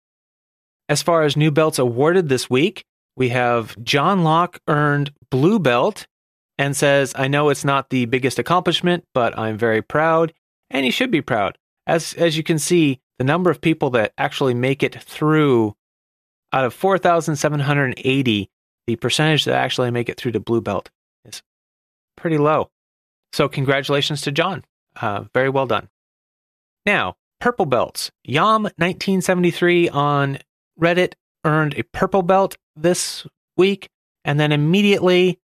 As 0.88 1.02
far 1.02 1.24
as 1.24 1.36
new 1.36 1.50
belts 1.50 1.80
awarded 1.80 2.30
this 2.30 2.52
week, 2.52 2.86
we 3.16 3.30
have 3.30 3.82
John 3.84 4.24
Locke 4.24 4.60
earned 4.68 5.14
blue 5.30 5.60
belt 5.60 6.08
and 6.58 6.76
says, 6.76 7.14
I 7.16 7.28
know 7.28 7.50
it's 7.50 7.66
not 7.66 7.90
the 7.90 8.06
biggest 8.06 8.40
accomplishment, 8.40 9.06
but 9.14 9.38
I'm 9.38 9.58
very 9.58 9.82
proud, 9.82 10.34
and 10.70 10.86
he 10.86 10.92
should 10.92 11.12
be 11.12 11.22
proud. 11.22 11.58
As 11.88 12.14
as 12.16 12.38
you 12.38 12.44
can 12.44 12.60
see, 12.60 13.00
the 13.18 13.24
number 13.24 13.50
of 13.50 13.62
people 13.62 13.90
that 13.92 14.14
actually 14.18 14.54
make 14.54 14.84
it 14.84 15.02
through 15.02 15.76
out 16.52 16.66
of 16.66 16.74
4,780, 16.74 18.50
the 18.88 18.96
percentage 18.96 19.46
that 19.46 19.56
actually 19.56 19.92
make 19.92 20.10
it 20.10 20.18
through 20.18 20.32
to 20.34 20.40
blue 20.40 20.62
belt 20.62 20.90
is 21.26 21.42
pretty 22.16 22.38
low. 22.38 22.70
So 23.34 23.50
congratulations 23.50 24.22
to 24.22 24.32
John. 24.32 24.64
Uh, 24.96 25.26
very 25.34 25.50
well 25.50 25.68
done. 25.68 25.90
Now, 26.86 27.16
purple 27.42 27.66
belts. 27.66 28.12
Yom 28.24 28.64
1973 28.64 29.90
on 29.90 30.40
Reddit 30.80 31.14
earned 31.44 31.78
a 31.78 31.84
purple 31.84 32.22
belt 32.22 32.58
this 32.76 33.26
week 33.58 33.90
and 34.24 34.40
then 34.40 34.52
immediately 34.52 35.40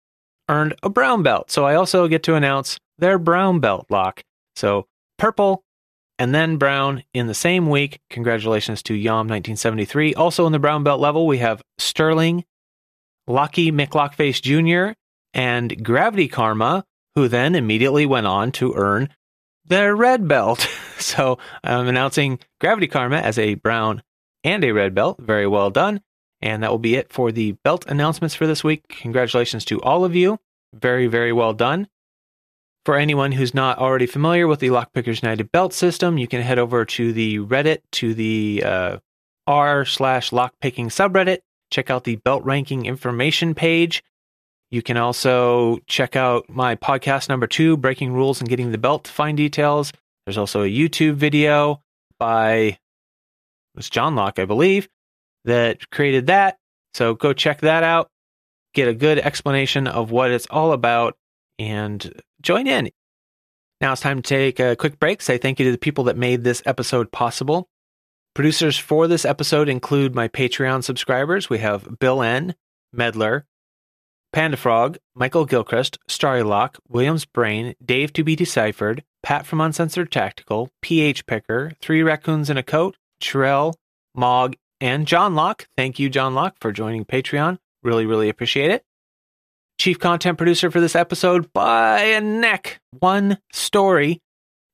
earned 0.48 0.74
a 0.82 0.88
brown 0.88 1.22
belt. 1.22 1.50
So 1.50 1.64
I 1.64 1.74
also 1.74 2.08
get 2.08 2.22
to 2.24 2.34
announce 2.34 2.78
their 2.98 3.18
brown 3.18 3.60
belt 3.60 3.86
lock. 3.90 4.22
So 4.56 4.86
purple 5.18 5.62
and 6.18 6.34
then 6.34 6.56
brown 6.56 7.04
in 7.14 7.26
the 7.26 7.34
same 7.34 7.68
week. 7.68 8.00
Congratulations 8.10 8.82
to 8.84 8.94
Yom 8.94 9.28
1973. 9.28 10.14
Also 10.14 10.46
in 10.46 10.52
the 10.52 10.58
brown 10.58 10.82
belt 10.82 11.00
level, 11.00 11.26
we 11.26 11.38
have 11.38 11.62
Sterling, 11.78 12.44
Lucky 13.26 13.70
McLockface 13.70 14.40
Jr., 14.42 14.94
and 15.34 15.84
Gravity 15.84 16.26
Karma, 16.26 16.84
who 17.14 17.28
then 17.28 17.54
immediately 17.54 18.06
went 18.06 18.26
on 18.26 18.50
to 18.52 18.74
earn 18.74 19.10
their 19.66 19.94
red 19.94 20.26
belt. 20.26 20.68
so 20.98 21.38
I'm 21.62 21.86
announcing 21.86 22.38
Gravity 22.60 22.88
Karma 22.88 23.18
as 23.18 23.38
a 23.38 23.54
brown 23.54 24.02
and 24.42 24.64
a 24.64 24.72
red 24.72 24.94
belt. 24.94 25.18
Very 25.20 25.46
well 25.46 25.70
done. 25.70 26.00
And 26.40 26.62
that 26.62 26.70
will 26.70 26.78
be 26.78 26.94
it 26.94 27.12
for 27.12 27.32
the 27.32 27.52
belt 27.64 27.84
announcements 27.88 28.34
for 28.34 28.46
this 28.46 28.62
week. 28.62 28.86
Congratulations 28.88 29.64
to 29.66 29.80
all 29.82 30.04
of 30.04 30.14
you. 30.14 30.38
Very, 30.74 31.06
very 31.06 31.32
well 31.32 31.52
done. 31.52 31.88
For 32.84 32.96
anyone 32.96 33.32
who's 33.32 33.54
not 33.54 33.78
already 33.78 34.06
familiar 34.06 34.46
with 34.46 34.60
the 34.60 34.68
Lockpickers 34.68 35.22
United 35.22 35.52
belt 35.52 35.74
system, 35.74 36.16
you 36.16 36.26
can 36.28 36.40
head 36.40 36.58
over 36.58 36.84
to 36.84 37.12
the 37.12 37.38
Reddit, 37.38 37.80
to 37.92 38.14
the 38.14 38.62
uh, 38.64 38.98
r 39.46 39.84
slash 39.84 40.30
lockpicking 40.30 40.86
subreddit. 40.86 41.38
Check 41.70 41.90
out 41.90 42.04
the 42.04 42.16
belt 42.16 42.44
ranking 42.44 42.86
information 42.86 43.54
page. 43.54 44.02
You 44.70 44.82
can 44.82 44.96
also 44.96 45.78
check 45.86 46.16
out 46.16 46.48
my 46.48 46.76
podcast 46.76 47.28
number 47.28 47.46
two, 47.46 47.76
Breaking 47.76 48.12
Rules 48.12 48.40
and 48.40 48.48
Getting 48.48 48.70
the 48.70 48.78
Belt 48.78 49.04
to 49.04 49.10
find 49.10 49.36
details. 49.36 49.92
There's 50.26 50.38
also 50.38 50.62
a 50.62 50.70
YouTube 50.70 51.14
video 51.14 51.82
by 52.18 52.56
it 52.58 52.78
was 53.74 53.88
John 53.88 54.14
Locke, 54.14 54.38
I 54.38 54.44
believe, 54.44 54.88
that 55.44 55.90
created 55.90 56.26
that. 56.26 56.58
So 56.94 57.14
go 57.14 57.32
check 57.32 57.60
that 57.60 57.82
out, 57.82 58.10
get 58.74 58.88
a 58.88 58.94
good 58.94 59.18
explanation 59.18 59.86
of 59.86 60.10
what 60.10 60.30
it's 60.30 60.46
all 60.50 60.72
about, 60.72 61.16
and 61.58 62.22
join 62.40 62.66
in. 62.66 62.90
Now 63.80 63.92
it's 63.92 64.00
time 64.00 64.22
to 64.22 64.28
take 64.28 64.58
a 64.58 64.76
quick 64.76 64.98
break. 64.98 65.22
Say 65.22 65.38
thank 65.38 65.58
you 65.58 65.66
to 65.66 65.72
the 65.72 65.78
people 65.78 66.04
that 66.04 66.16
made 66.16 66.42
this 66.42 66.62
episode 66.66 67.12
possible. 67.12 67.68
Producers 68.34 68.78
for 68.78 69.06
this 69.06 69.24
episode 69.24 69.68
include 69.68 70.14
my 70.14 70.28
Patreon 70.28 70.82
subscribers. 70.84 71.48
We 71.48 71.58
have 71.58 71.98
Bill 71.98 72.22
N., 72.22 72.54
Medler, 72.92 73.46
Panda 74.32 74.56
Frog, 74.56 74.98
Michael 75.14 75.44
Gilchrist, 75.44 75.98
Starry 76.06 76.42
Lock, 76.42 76.78
Williams 76.88 77.24
Brain, 77.24 77.74
Dave 77.84 78.12
to 78.12 78.24
be 78.24 78.36
deciphered, 78.36 79.02
Pat 79.22 79.46
from 79.46 79.60
Uncensored 79.60 80.12
Tactical, 80.12 80.70
PH 80.82 81.26
Picker, 81.26 81.72
Three 81.80 82.02
Raccoons 82.02 82.50
in 82.50 82.56
a 82.56 82.62
Coat, 82.62 82.96
Cherelle, 83.20 83.74
Mog, 84.14 84.56
and 84.80 85.06
John 85.06 85.34
Locke. 85.34 85.66
Thank 85.76 85.98
you, 85.98 86.08
John 86.08 86.34
Locke, 86.34 86.56
for 86.60 86.72
joining 86.72 87.04
Patreon. 87.04 87.58
Really, 87.82 88.06
really 88.06 88.28
appreciate 88.28 88.70
it. 88.70 88.84
Chief 89.78 89.98
content 89.98 90.38
producer 90.38 90.70
for 90.70 90.80
this 90.80 90.96
episode 90.96 91.52
by 91.52 92.00
a 92.00 92.20
neck, 92.20 92.80
one 92.98 93.38
story, 93.52 94.20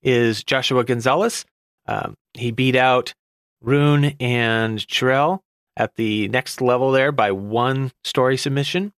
is 0.02 0.42
Joshua 0.44 0.84
Gonzalez. 0.84 1.44
Um, 1.86 2.14
he 2.32 2.50
beat 2.50 2.76
out 2.76 3.14
Rune 3.60 4.16
and 4.20 4.78
Cherelle 4.78 5.40
at 5.76 5.94
the 5.96 6.28
next 6.28 6.60
level 6.60 6.92
there 6.92 7.12
by 7.12 7.32
one 7.32 7.92
story 8.04 8.36
submission. 8.36 8.92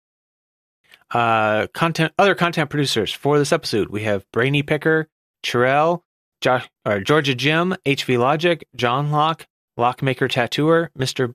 Uh, 1.11 1.69
content 1.69 2.13
other 2.19 2.35
content 2.35 2.69
producers 2.69 3.13
for 3.13 3.39
this 3.39 3.53
episode 3.53 3.89
we 3.91 4.03
have 4.03 4.25
Brainy 4.33 4.65
Picker, 4.65 5.09
Cherelle, 5.45 6.03
Josh, 6.41 6.69
or 6.85 7.01
Georgia 7.01 7.35
Jim, 7.35 7.77
HV 7.87 8.19
Logic, 8.19 8.67
John 8.75 9.13
Locke, 9.13 9.47
Lockmaker 9.79 10.29
Tattooer, 10.31 10.91
Mr. 10.99 11.35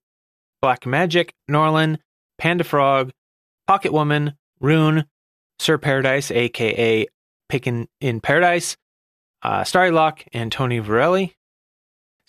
Black 0.61 0.85
Magic, 0.85 1.33
Norlin, 1.49 1.97
Panda 2.37 2.63
Frog, 2.63 3.11
Pocket 3.67 3.93
Woman, 3.93 4.33
Rune, 4.59 5.05
Sir 5.59 5.77
Paradise, 5.77 6.31
aka 6.31 7.07
Pickin' 7.49 7.87
in 7.99 8.21
Paradise, 8.21 8.77
uh, 9.43 9.63
Starry 9.63 9.91
Lock, 9.91 10.23
and 10.33 10.51
Tony 10.51 10.79
Varelli. 10.79 11.33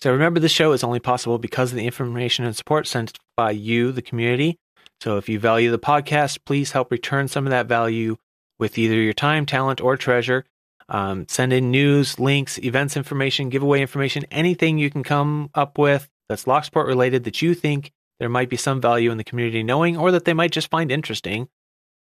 So 0.01 0.11
remember, 0.11 0.39
the 0.39 0.49
show 0.49 0.73
is 0.73 0.83
only 0.83 0.99
possible 0.99 1.37
because 1.37 1.71
of 1.71 1.77
the 1.77 1.85
information 1.85 2.43
and 2.43 2.55
support 2.55 2.87
sent 2.87 3.17
by 3.37 3.51
you, 3.51 3.91
the 3.91 4.01
community. 4.01 4.57
So 5.01 5.17
if 5.17 5.29
you 5.29 5.39
value 5.39 5.71
the 5.71 5.79
podcast, 5.79 6.39
please 6.45 6.71
help 6.71 6.91
return 6.91 7.27
some 7.27 7.45
of 7.45 7.51
that 7.51 7.67
value 7.67 8.17
with 8.59 8.77
either 8.77 8.95
your 8.95 9.13
time, 9.13 9.45
talent, 9.45 9.81
or 9.81 9.97
treasure. 9.97 10.45
Um, 10.93 11.25
send 11.27 11.51
in 11.51 11.71
news, 11.71 12.19
links, 12.19 12.59
events 12.59 12.95
information, 12.95 13.49
giveaway 13.49 13.81
information, 13.81 14.25
anything 14.29 14.77
you 14.77 14.91
can 14.91 15.03
come 15.03 15.49
up 15.55 15.79
with 15.79 16.07
that's 16.29 16.45
Locksport 16.45 16.85
related 16.85 17.23
that 17.23 17.41
you 17.41 17.55
think 17.55 17.91
there 18.19 18.29
might 18.29 18.49
be 18.49 18.57
some 18.57 18.79
value 18.79 19.11
in 19.11 19.17
the 19.17 19.23
community 19.23 19.63
knowing 19.63 19.97
or 19.97 20.11
that 20.11 20.25
they 20.25 20.33
might 20.33 20.51
just 20.51 20.69
find 20.69 20.91
interesting. 20.91 21.47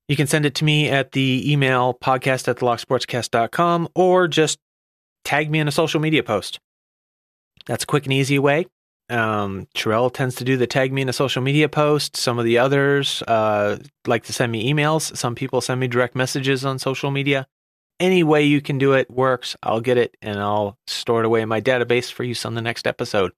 You 0.10 0.16
can 0.16 0.28
send 0.28 0.46
it 0.46 0.56
to 0.56 0.66
me 0.66 0.90
at 0.90 1.14
the 1.14 1.52
email 1.52 1.94
podcast 1.94 2.48
at 2.48 2.58
thelocksportscast.com 2.58 3.90
or 3.96 4.28
just 4.28 4.60
tag 5.24 5.50
me 5.50 5.60
in 5.60 5.68
a 5.68 5.72
social 5.72 6.00
media 6.00 6.22
post. 6.22 6.60
That's 7.66 7.86
a 7.86 7.88
quick 7.88 8.04
and 8.04 8.14
easy 8.14 8.38
way. 8.38 8.68
Um, 9.10 9.68
Cherelle 9.76 10.14
tends 10.14 10.36
to 10.36 10.44
do 10.44 10.58
the 10.58 10.68
tag 10.68 10.92
me 10.92 11.02
in 11.02 11.10
a 11.10 11.14
social 11.14 11.42
media 11.42 11.70
post. 11.70 12.18
Some 12.18 12.40
of 12.40 12.46
the 12.46 12.58
others 12.58 13.24
uh, 13.24 13.78
like 14.06 14.26
to 14.26 14.34
send 14.34 14.52
me 14.52 14.72
emails. 14.72 15.16
Some 15.16 15.34
people 15.34 15.62
send 15.62 15.80
me 15.80 15.88
direct 15.88 16.16
messages 16.16 16.66
on 16.66 16.78
social 16.78 17.10
media. 17.10 17.48
Any 18.00 18.24
way 18.24 18.44
you 18.44 18.62
can 18.62 18.78
do 18.78 18.94
it 18.94 19.10
works. 19.10 19.56
I'll 19.64 19.82
get 19.82 19.98
it 19.98 20.18
and 20.22 20.38
I'll 20.38 20.78
store 20.88 21.22
it 21.22 21.26
away 21.26 21.42
in 21.42 21.50
my 21.50 21.62
database 21.62 22.12
for 22.12 22.24
use 22.24 22.46
on 22.46 22.54
the 22.54 22.62
next 22.62 22.88
episode. 22.88 23.32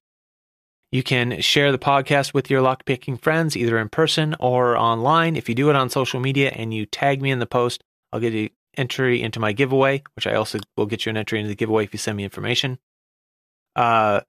You 0.91 1.03
can 1.03 1.41
share 1.41 1.71
the 1.71 1.77
podcast 1.77 2.33
with 2.33 2.49
your 2.49 2.61
lockpicking 2.61 3.21
friends, 3.21 3.57
either 3.57 3.77
in 3.77 3.89
person 3.89 4.35
or 4.39 4.77
online. 4.77 5.35
If 5.35 5.49
you 5.49 5.55
do 5.55 5.69
it 5.69 5.75
on 5.75 5.89
social 5.89 6.19
media 6.19 6.51
and 6.55 6.73
you 6.73 6.85
tag 6.85 7.21
me 7.21 7.29
in 7.29 7.39
the 7.39 7.45
post, 7.45 7.83
I'll 8.11 8.21
get 8.21 8.33
you 8.33 8.49
entry 8.77 9.21
into 9.21 9.39
my 9.39 9.51
giveaway, 9.51 10.01
which 10.15 10.25
I 10.25 10.35
also 10.35 10.59
will 10.77 10.85
get 10.85 11.05
you 11.05 11.09
an 11.09 11.17
entry 11.17 11.39
into 11.39 11.49
the 11.49 11.55
giveaway 11.55 11.83
if 11.83 11.93
you 11.93 11.99
send 11.99 12.15
me 12.15 12.23
information. 12.23 12.79
Uh, 13.75 14.21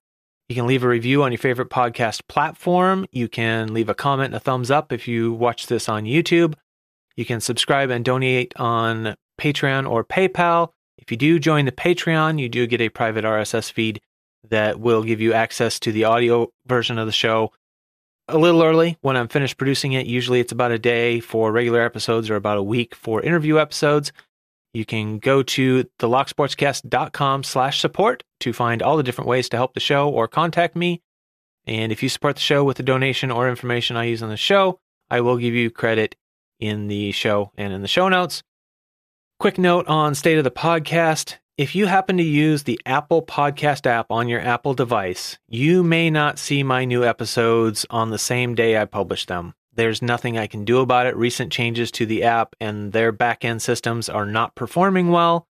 you 0.49 0.57
can 0.57 0.67
leave 0.67 0.83
a 0.83 0.89
review 0.89 1.23
on 1.23 1.31
your 1.31 1.39
favorite 1.39 1.71
podcast 1.71 2.23
platform. 2.27 3.07
You 3.13 3.29
can 3.29 3.73
leave 3.73 3.89
a 3.89 3.95
comment 3.95 4.27
and 4.27 4.37
a 4.37 4.41
thumbs 4.41 4.71
up 4.71 4.93
if 4.93 5.07
you 5.07 5.33
watch 5.33 5.67
this 5.69 5.89
on 5.89 6.05
YouTube. 6.05 6.55
You 7.17 7.25
can 7.25 7.41
subscribe 7.41 7.91
and 7.91 8.05
donate 8.05 8.53
on 8.57 9.15
Patreon 9.39 9.89
or 9.89 10.05
PayPal. 10.05 10.71
If 10.99 11.11
you 11.11 11.17
do 11.17 11.39
join 11.39 11.65
the 11.65 11.73
Patreon, 11.73 12.39
you 12.41 12.49
do 12.49 12.67
get 12.67 12.81
a 12.81 12.89
private 12.89 13.25
RSS 13.25 13.73
feed 13.73 14.01
that 14.51 14.79
will 14.81 15.03
give 15.03 15.21
you 15.21 15.33
access 15.33 15.79
to 15.81 15.93
the 15.93 16.05
audio 16.05 16.49
version 16.67 16.99
of 16.99 17.07
the 17.07 17.13
show 17.13 17.53
a 18.29 18.37
little 18.37 18.63
early 18.63 18.99
when 19.01 19.17
I'm 19.17 19.29
finished 19.29 19.57
producing 19.57 19.93
it. 19.93 20.07
Usually 20.07 20.41
it's 20.41 20.53
about 20.53 20.71
a 20.71 20.79
day 20.79 21.21
for 21.21 21.51
regular 21.51 21.81
episodes 21.83 22.29
or 22.29 22.37
about 22.37 22.59
a 22.59 22.63
week 22.63 22.95
for 22.95 23.23
interview 23.23 23.59
episodes. 23.59 24.13
You 24.75 24.85
can 24.85 25.19
go 25.19 25.43
to 25.43 25.85
thelocksportscast.com 25.99 27.43
slash 27.43 27.81
support 27.81 28.23
to 28.41 28.53
find 28.53 28.83
all 28.83 28.97
the 28.97 29.03
different 29.03 29.29
ways 29.29 29.49
to 29.49 29.57
help 29.57 29.75
the 29.75 29.81
show 29.81 30.11
or 30.11 30.29
contact 30.29 30.77
me. 30.77 31.03
And 31.67 31.91
if 31.91 32.03
you 32.03 32.09
support 32.09 32.37
the 32.37 32.43
show 32.43 32.65
with 32.65 32.79
a 32.79 32.83
donation 32.83 33.31
or 33.31 33.49
information 33.49 33.97
I 33.97 34.05
use 34.05 34.23
on 34.23 34.29
the 34.29 34.37
show, 34.37 34.79
I 35.11 35.21
will 35.21 35.39
give 35.39 35.55
you 35.55 35.71
credit 35.71 36.17
in 36.61 36.89
the 36.89 37.13
show 37.13 37.53
and 37.57 37.73
in 37.73 37.83
the 37.83 37.89
show 37.89 38.09
notes. 38.09 38.43
Quick 39.41 39.57
note 39.57 39.87
on 39.87 40.17
state 40.17 40.37
of 40.37 40.43
the 40.43 40.51
podcast. 40.51 41.37
If 41.57 41.77
you 41.77 41.87
happen 41.87 42.17
to 42.17 42.25
use 42.25 42.65
the 42.65 42.81
Apple 42.85 43.23
Podcast 43.23 43.87
app 43.87 44.11
on 44.11 44.27
your 44.27 44.41
Apple 44.41 44.75
device, 44.75 45.39
you 45.49 45.85
may 45.85 46.11
not 46.11 46.41
see 46.41 46.65
my 46.65 46.85
new 46.85 47.05
episodes 47.05 47.87
on 47.89 48.11
the 48.11 48.19
same 48.19 48.57
day 48.57 48.77
I 48.77 48.85
publish 48.85 49.27
them. 49.27 49.55
There's 49.73 50.03
nothing 50.03 50.37
I 50.37 50.49
can 50.49 50.65
do 50.65 50.81
about 50.81 51.07
it. 51.07 51.17
Recent 51.17 51.53
changes 51.53 51.93
to 51.93 52.05
the 52.05 52.25
app 52.25 52.57
and 52.61 52.93
their 52.93 53.13
backend 53.13 53.61
systems 53.61 54.09
are 54.09 54.27
not 54.27 54.57
performing 54.57 55.11
well. 55.13 55.47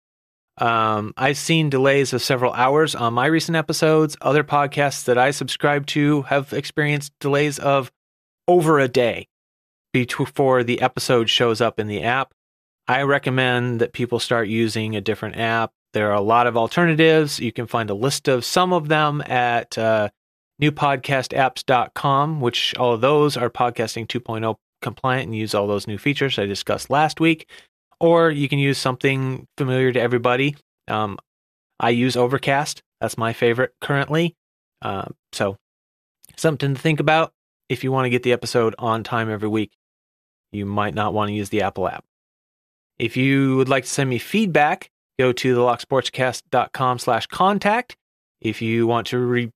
Um, 0.59 1.14
I've 1.16 1.38
seen 1.38 1.70
delays 1.70 2.12
of 2.12 2.22
several 2.22 2.55
hours 2.55 2.96
on 2.96 3.14
my 3.14 3.27
recent 3.27 3.55
episodes. 3.55 4.16
Other 4.20 4.42
podcasts 4.42 5.05
that 5.05 5.16
I 5.16 5.31
subscribe 5.31 5.87
to 5.88 6.22
have 6.22 6.53
experienced 6.53 7.12
delays 7.20 7.61
of 7.61 7.92
over 8.49 8.81
a 8.81 8.88
day 8.88 9.29
before 9.92 10.64
the 10.64 10.81
episode 10.83 11.31
shows 11.31 11.61
up 11.61 11.79
in 11.79 11.87
the 11.87 12.03
app. 12.03 12.33
I 12.88 13.03
recommend 13.03 13.81
that 13.81 13.92
people 13.92 14.18
start 14.18 14.49
using 14.49 14.94
a 14.94 15.01
different 15.01 15.37
app. 15.37 15.72
There 15.92 16.11
are 16.11 16.14
a 16.14 16.20
lot 16.20 16.46
of 16.46 16.57
alternatives. 16.57 17.40
You 17.40 17.53
can 17.53 17.66
find 17.66 17.90
a 17.90 17.94
list 17.94 18.29
of 18.29 18.44
some 18.44 18.72
of 18.72 18.88
them 18.88 19.22
at 19.22 19.77
uh, 19.77 20.11
newpodcastapps.com, 20.62 22.40
which 22.40 22.75
all 22.77 22.92
of 22.92 23.01
those 23.01 23.37
are 23.37 23.51
podcasting 23.51 24.07
2.0 24.07 24.57
compliant 24.83 25.27
and 25.27 25.37
use 25.37 25.55
all 25.55 25.66
those 25.66 25.87
new 25.87 25.99
features 25.99 26.38
I 26.38 26.46
discussed 26.46 26.90
last 26.90 27.18
week. 27.18 27.49
Or 27.99 28.31
you 28.31 28.49
can 28.49 28.59
use 28.59 28.79
something 28.79 29.46
familiar 29.57 29.90
to 29.92 30.01
everybody. 30.01 30.55
Um, 30.87 31.18
I 31.81 31.90
use 31.90 32.16
Overcast. 32.16 32.83
That's 33.01 33.18
my 33.18 33.33
favorite 33.33 33.72
currently. 33.81 34.35
Uh, 34.83 35.07
so, 35.33 35.57
something 36.37 36.75
to 36.75 36.81
think 36.81 37.01
about 37.01 37.33
if 37.68 37.83
you 37.83 37.90
want 37.90 38.05
to 38.05 38.11
get 38.11 38.22
the 38.22 38.33
episode 38.33 38.75
on 38.79 39.03
time 39.03 39.31
every 39.31 39.49
week. 39.49 39.72
You 40.53 40.66
might 40.66 40.94
not 40.94 41.14
want 41.14 41.29
to 41.29 41.35
use 41.35 41.49
the 41.49 41.62
Apple 41.62 41.88
app. 41.88 42.05
If 42.98 43.16
you 43.16 43.56
would 43.56 43.68
like 43.68 43.85
to 43.85 43.90
send 43.90 44.11
me 44.11 44.18
feedback, 44.18 44.90
go 45.18 45.32
to 45.32 45.56
thelocksportscast.com 45.56 46.98
slash 46.98 47.26
contact. 47.26 47.96
If 48.40 48.62
you 48.62 48.87
want 48.87 49.09
to 49.09 49.18
re, 49.18 49.50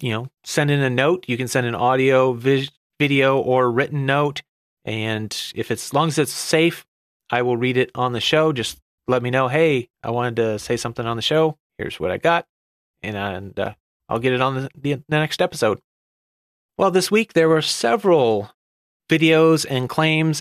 you 0.00 0.10
know, 0.10 0.28
send 0.44 0.70
in 0.70 0.80
a 0.80 0.90
note. 0.90 1.24
You 1.28 1.36
can 1.36 1.48
send 1.48 1.66
an 1.66 1.74
audio, 1.74 2.32
vis- 2.32 2.70
video, 2.98 3.38
or 3.38 3.70
written 3.70 4.06
note. 4.06 4.42
And 4.84 5.36
if 5.54 5.70
it's 5.70 5.88
as 5.88 5.94
long 5.94 6.08
as 6.08 6.18
it's 6.18 6.32
safe, 6.32 6.84
I 7.30 7.42
will 7.42 7.56
read 7.56 7.76
it 7.76 7.90
on 7.94 8.12
the 8.12 8.20
show. 8.20 8.52
Just 8.52 8.78
let 9.08 9.22
me 9.22 9.30
know, 9.30 9.48
hey, 9.48 9.88
I 10.02 10.10
wanted 10.10 10.36
to 10.36 10.58
say 10.58 10.76
something 10.76 11.06
on 11.06 11.16
the 11.16 11.22
show. 11.22 11.58
Here's 11.78 12.00
what 12.00 12.10
I 12.10 12.18
got, 12.18 12.46
and, 13.02 13.16
and 13.16 13.58
uh, 13.58 13.74
I'll 14.08 14.18
get 14.18 14.32
it 14.32 14.40
on 14.40 14.54
the, 14.54 14.70
the, 14.74 14.92
the 15.08 15.18
next 15.18 15.42
episode. 15.42 15.80
Well, 16.78 16.90
this 16.90 17.10
week 17.10 17.32
there 17.32 17.48
were 17.48 17.62
several 17.62 18.50
videos 19.08 19.66
and 19.68 19.88
claims 19.88 20.40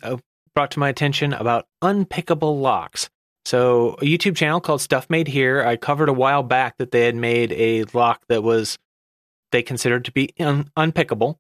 brought 0.56 0.72
to 0.72 0.80
my 0.80 0.90
attention 0.90 1.34
about 1.34 1.68
unpickable 1.84 2.60
locks. 2.60 3.10
So, 3.46 3.90
a 4.02 4.06
YouTube 4.06 4.36
channel 4.36 4.60
called 4.60 4.82
Stuff 4.82 5.08
Made 5.10 5.28
Here, 5.28 5.64
I 5.64 5.76
covered 5.76 6.10
a 6.10 6.14
while 6.14 6.42
back 6.42 6.78
that 6.78 6.90
they 6.90 7.06
had 7.06 7.16
made 7.16 7.52
a 7.52 7.84
lock 7.94 8.24
that 8.30 8.42
was 8.42 8.80
they 9.52 9.62
considered 9.62 10.06
to 10.06 10.12
be 10.12 10.34
un- 10.40 10.72
unpickable. 10.76 11.36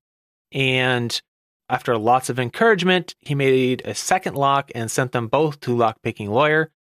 And 0.51 1.19
after 1.67 1.97
lots 1.97 2.29
of 2.29 2.39
encouragement, 2.39 3.15
he 3.21 3.33
made 3.33 3.81
a 3.85 3.95
second 3.95 4.35
lock 4.35 4.71
and 4.75 4.91
sent 4.91 5.13
them 5.13 5.27
both 5.27 5.59
to 5.61 5.75
Lockpicking 5.75 6.29
Lawyer. 6.29 6.71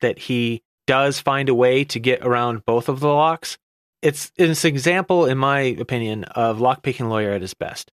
that 0.00 0.18
he 0.18 0.62
does 0.86 1.20
find 1.20 1.48
a 1.48 1.54
way 1.54 1.84
to 1.84 1.98
get 1.98 2.24
around 2.24 2.64
both 2.64 2.88
of 2.88 3.00
the 3.00 3.08
locks. 3.08 3.58
It's, 4.02 4.32
it's 4.36 4.64
an 4.64 4.68
example, 4.68 5.26
in 5.26 5.38
my 5.38 5.60
opinion, 5.60 6.24
of 6.24 6.58
lockpicking 6.58 7.08
lawyer 7.08 7.32
at 7.32 7.40
his 7.40 7.54
best. 7.54 7.90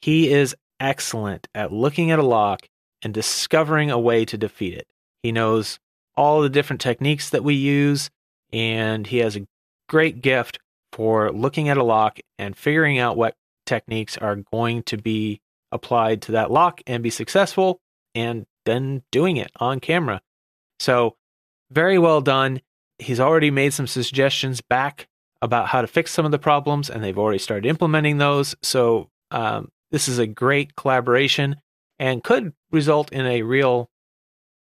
He 0.00 0.32
is 0.32 0.56
excellent 0.82 1.48
at 1.54 1.72
looking 1.72 2.10
at 2.10 2.18
a 2.18 2.24
lock 2.24 2.68
and 3.02 3.14
discovering 3.14 3.90
a 3.90 3.98
way 3.98 4.24
to 4.24 4.36
defeat 4.36 4.74
it. 4.74 4.88
He 5.22 5.32
knows 5.32 5.78
all 6.16 6.42
the 6.42 6.50
different 6.50 6.82
techniques 6.82 7.30
that 7.30 7.44
we 7.44 7.54
use, 7.54 8.10
and 8.52 9.06
he 9.06 9.18
has 9.18 9.36
a 9.36 9.46
great 9.88 10.20
gift 10.20 10.58
for 10.92 11.32
looking 11.32 11.68
at 11.68 11.78
a 11.78 11.84
lock 11.84 12.18
and 12.38 12.56
figuring 12.56 12.98
out 12.98 13.16
what 13.16 13.36
techniques 13.64 14.18
are 14.18 14.36
going 14.36 14.82
to 14.82 14.98
be 14.98 15.40
applied 15.70 16.20
to 16.22 16.32
that 16.32 16.50
lock 16.50 16.82
and 16.86 17.02
be 17.02 17.10
successful, 17.10 17.80
and 18.14 18.44
then 18.66 19.02
doing 19.10 19.36
it 19.38 19.50
on 19.56 19.80
camera. 19.80 20.20
So, 20.78 21.16
very 21.70 21.98
well 21.98 22.20
done. 22.20 22.60
He's 22.98 23.20
already 23.20 23.50
made 23.50 23.72
some 23.72 23.86
suggestions 23.86 24.60
back 24.60 25.08
about 25.40 25.68
how 25.68 25.80
to 25.80 25.86
fix 25.86 26.10
some 26.10 26.26
of 26.26 26.30
the 26.30 26.38
problems, 26.38 26.90
and 26.90 27.02
they've 27.02 27.18
already 27.18 27.38
started 27.38 27.66
implementing 27.66 28.18
those. 28.18 28.54
So, 28.62 29.08
um, 29.30 29.70
this 29.92 30.08
is 30.08 30.18
a 30.18 30.26
great 30.26 30.74
collaboration 30.74 31.56
and 31.98 32.24
could 32.24 32.52
result 32.72 33.12
in 33.12 33.26
a 33.26 33.42
real 33.42 33.88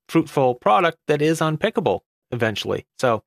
fruitful 0.08 0.56
product 0.56 1.00
that 1.08 1.22
is 1.22 1.42
unpickable 1.42 2.02
eventually. 2.32 2.86
So, 3.00 3.24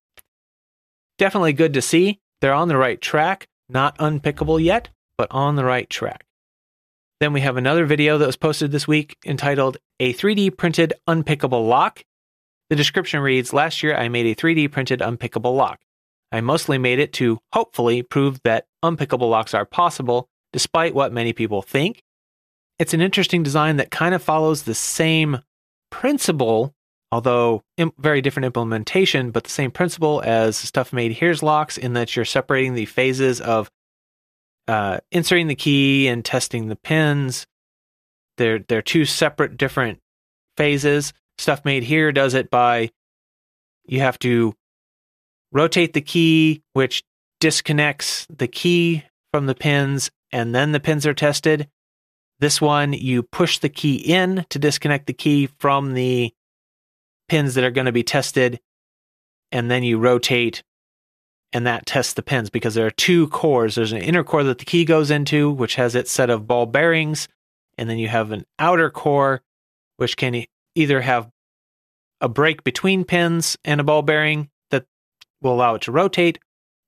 definitely 1.18 1.52
good 1.52 1.74
to 1.74 1.82
see. 1.82 2.20
They're 2.40 2.54
on 2.54 2.68
the 2.68 2.76
right 2.76 3.00
track, 3.00 3.48
not 3.68 3.98
unpickable 3.98 4.62
yet, 4.62 4.88
but 5.18 5.28
on 5.30 5.56
the 5.56 5.64
right 5.64 5.90
track. 5.90 6.24
Then 7.20 7.32
we 7.32 7.40
have 7.40 7.56
another 7.56 7.84
video 7.84 8.16
that 8.16 8.26
was 8.26 8.36
posted 8.36 8.70
this 8.70 8.86
week 8.86 9.16
entitled 9.26 9.76
A 9.98 10.14
3D 10.14 10.56
Printed 10.56 10.92
Unpickable 11.08 11.68
Lock. 11.68 12.04
The 12.70 12.76
description 12.76 13.20
reads 13.20 13.52
Last 13.52 13.82
year 13.82 13.96
I 13.96 14.08
made 14.08 14.26
a 14.26 14.40
3D 14.40 14.70
printed 14.70 15.00
unpickable 15.00 15.56
lock. 15.56 15.80
I 16.30 16.42
mostly 16.42 16.78
made 16.78 17.00
it 17.00 17.12
to 17.14 17.40
hopefully 17.52 18.02
prove 18.02 18.40
that 18.44 18.66
unpickable 18.84 19.30
locks 19.30 19.54
are 19.54 19.64
possible, 19.64 20.28
despite 20.52 20.94
what 20.94 21.12
many 21.12 21.32
people 21.32 21.62
think. 21.62 22.02
It's 22.78 22.94
an 22.94 23.00
interesting 23.00 23.42
design 23.42 23.76
that 23.76 23.90
kind 23.90 24.14
of 24.14 24.22
follows 24.22 24.62
the 24.62 24.74
same 24.74 25.40
principle 25.90 26.74
although 27.10 27.62
very 27.98 28.20
different 28.20 28.46
implementation, 28.46 29.30
but 29.30 29.44
the 29.44 29.50
same 29.50 29.70
principle 29.70 30.22
as 30.24 30.56
stuff 30.56 30.92
made 30.92 31.12
here's 31.12 31.42
locks 31.42 31.78
in 31.78 31.94
that 31.94 32.14
you're 32.14 32.24
separating 32.24 32.74
the 32.74 32.84
phases 32.84 33.40
of 33.40 33.70
uh, 34.66 34.98
inserting 35.10 35.46
the 35.46 35.54
key 35.54 36.08
and 36.08 36.24
testing 36.24 36.68
the 36.68 36.76
pins. 36.76 37.46
They're 38.36 38.58
they're 38.58 38.82
two 38.82 39.04
separate 39.04 39.56
different 39.56 40.00
phases. 40.56 41.12
Stuff 41.38 41.64
made 41.64 41.84
here 41.84 42.12
does 42.12 42.34
it 42.34 42.50
by 42.50 42.90
you 43.86 44.00
have 44.00 44.18
to 44.20 44.54
rotate 45.50 45.94
the 45.94 46.02
key, 46.02 46.62
which 46.74 47.02
disconnects 47.40 48.26
the 48.28 48.48
key 48.48 49.04
from 49.32 49.46
the 49.46 49.54
pins, 49.54 50.10
and 50.32 50.54
then 50.54 50.72
the 50.72 50.80
pins 50.80 51.06
are 51.06 51.14
tested. 51.14 51.68
This 52.40 52.60
one, 52.60 52.92
you 52.92 53.22
push 53.22 53.58
the 53.58 53.68
key 53.68 53.96
in 53.96 54.46
to 54.50 54.58
disconnect 54.58 55.06
the 55.06 55.12
key 55.12 55.48
from 55.58 55.94
the 55.94 56.32
pins 57.28 57.54
that 57.54 57.64
are 57.64 57.70
going 57.70 57.86
to 57.86 57.92
be 57.92 58.04
tested, 58.04 58.60
and 59.50 59.70
then 59.70 59.82
you 59.82 59.98
rotate 59.98 60.62
and 61.52 61.66
that 61.66 61.86
tests 61.86 62.12
the 62.12 62.22
pins 62.22 62.50
because 62.50 62.74
there 62.74 62.86
are 62.86 62.90
two 62.90 63.28
cores. 63.28 63.74
There's 63.74 63.92
an 63.92 64.02
inner 64.02 64.24
core 64.24 64.44
that 64.44 64.58
the 64.58 64.64
key 64.64 64.84
goes 64.84 65.10
into, 65.10 65.50
which 65.50 65.76
has 65.76 65.94
its 65.94 66.10
set 66.10 66.30
of 66.30 66.46
ball 66.46 66.66
bearings, 66.66 67.28
and 67.76 67.88
then 67.88 67.98
you 67.98 68.08
have 68.08 68.32
an 68.32 68.44
outer 68.58 68.90
core, 68.90 69.42
which 69.96 70.16
can 70.16 70.44
either 70.74 71.00
have 71.00 71.30
a 72.20 72.28
break 72.28 72.64
between 72.64 73.04
pins 73.04 73.56
and 73.64 73.80
a 73.80 73.84
ball 73.84 74.02
bearing 74.02 74.50
that 74.70 74.84
will 75.40 75.54
allow 75.54 75.74
it 75.74 75.82
to 75.82 75.92
rotate, 75.92 76.38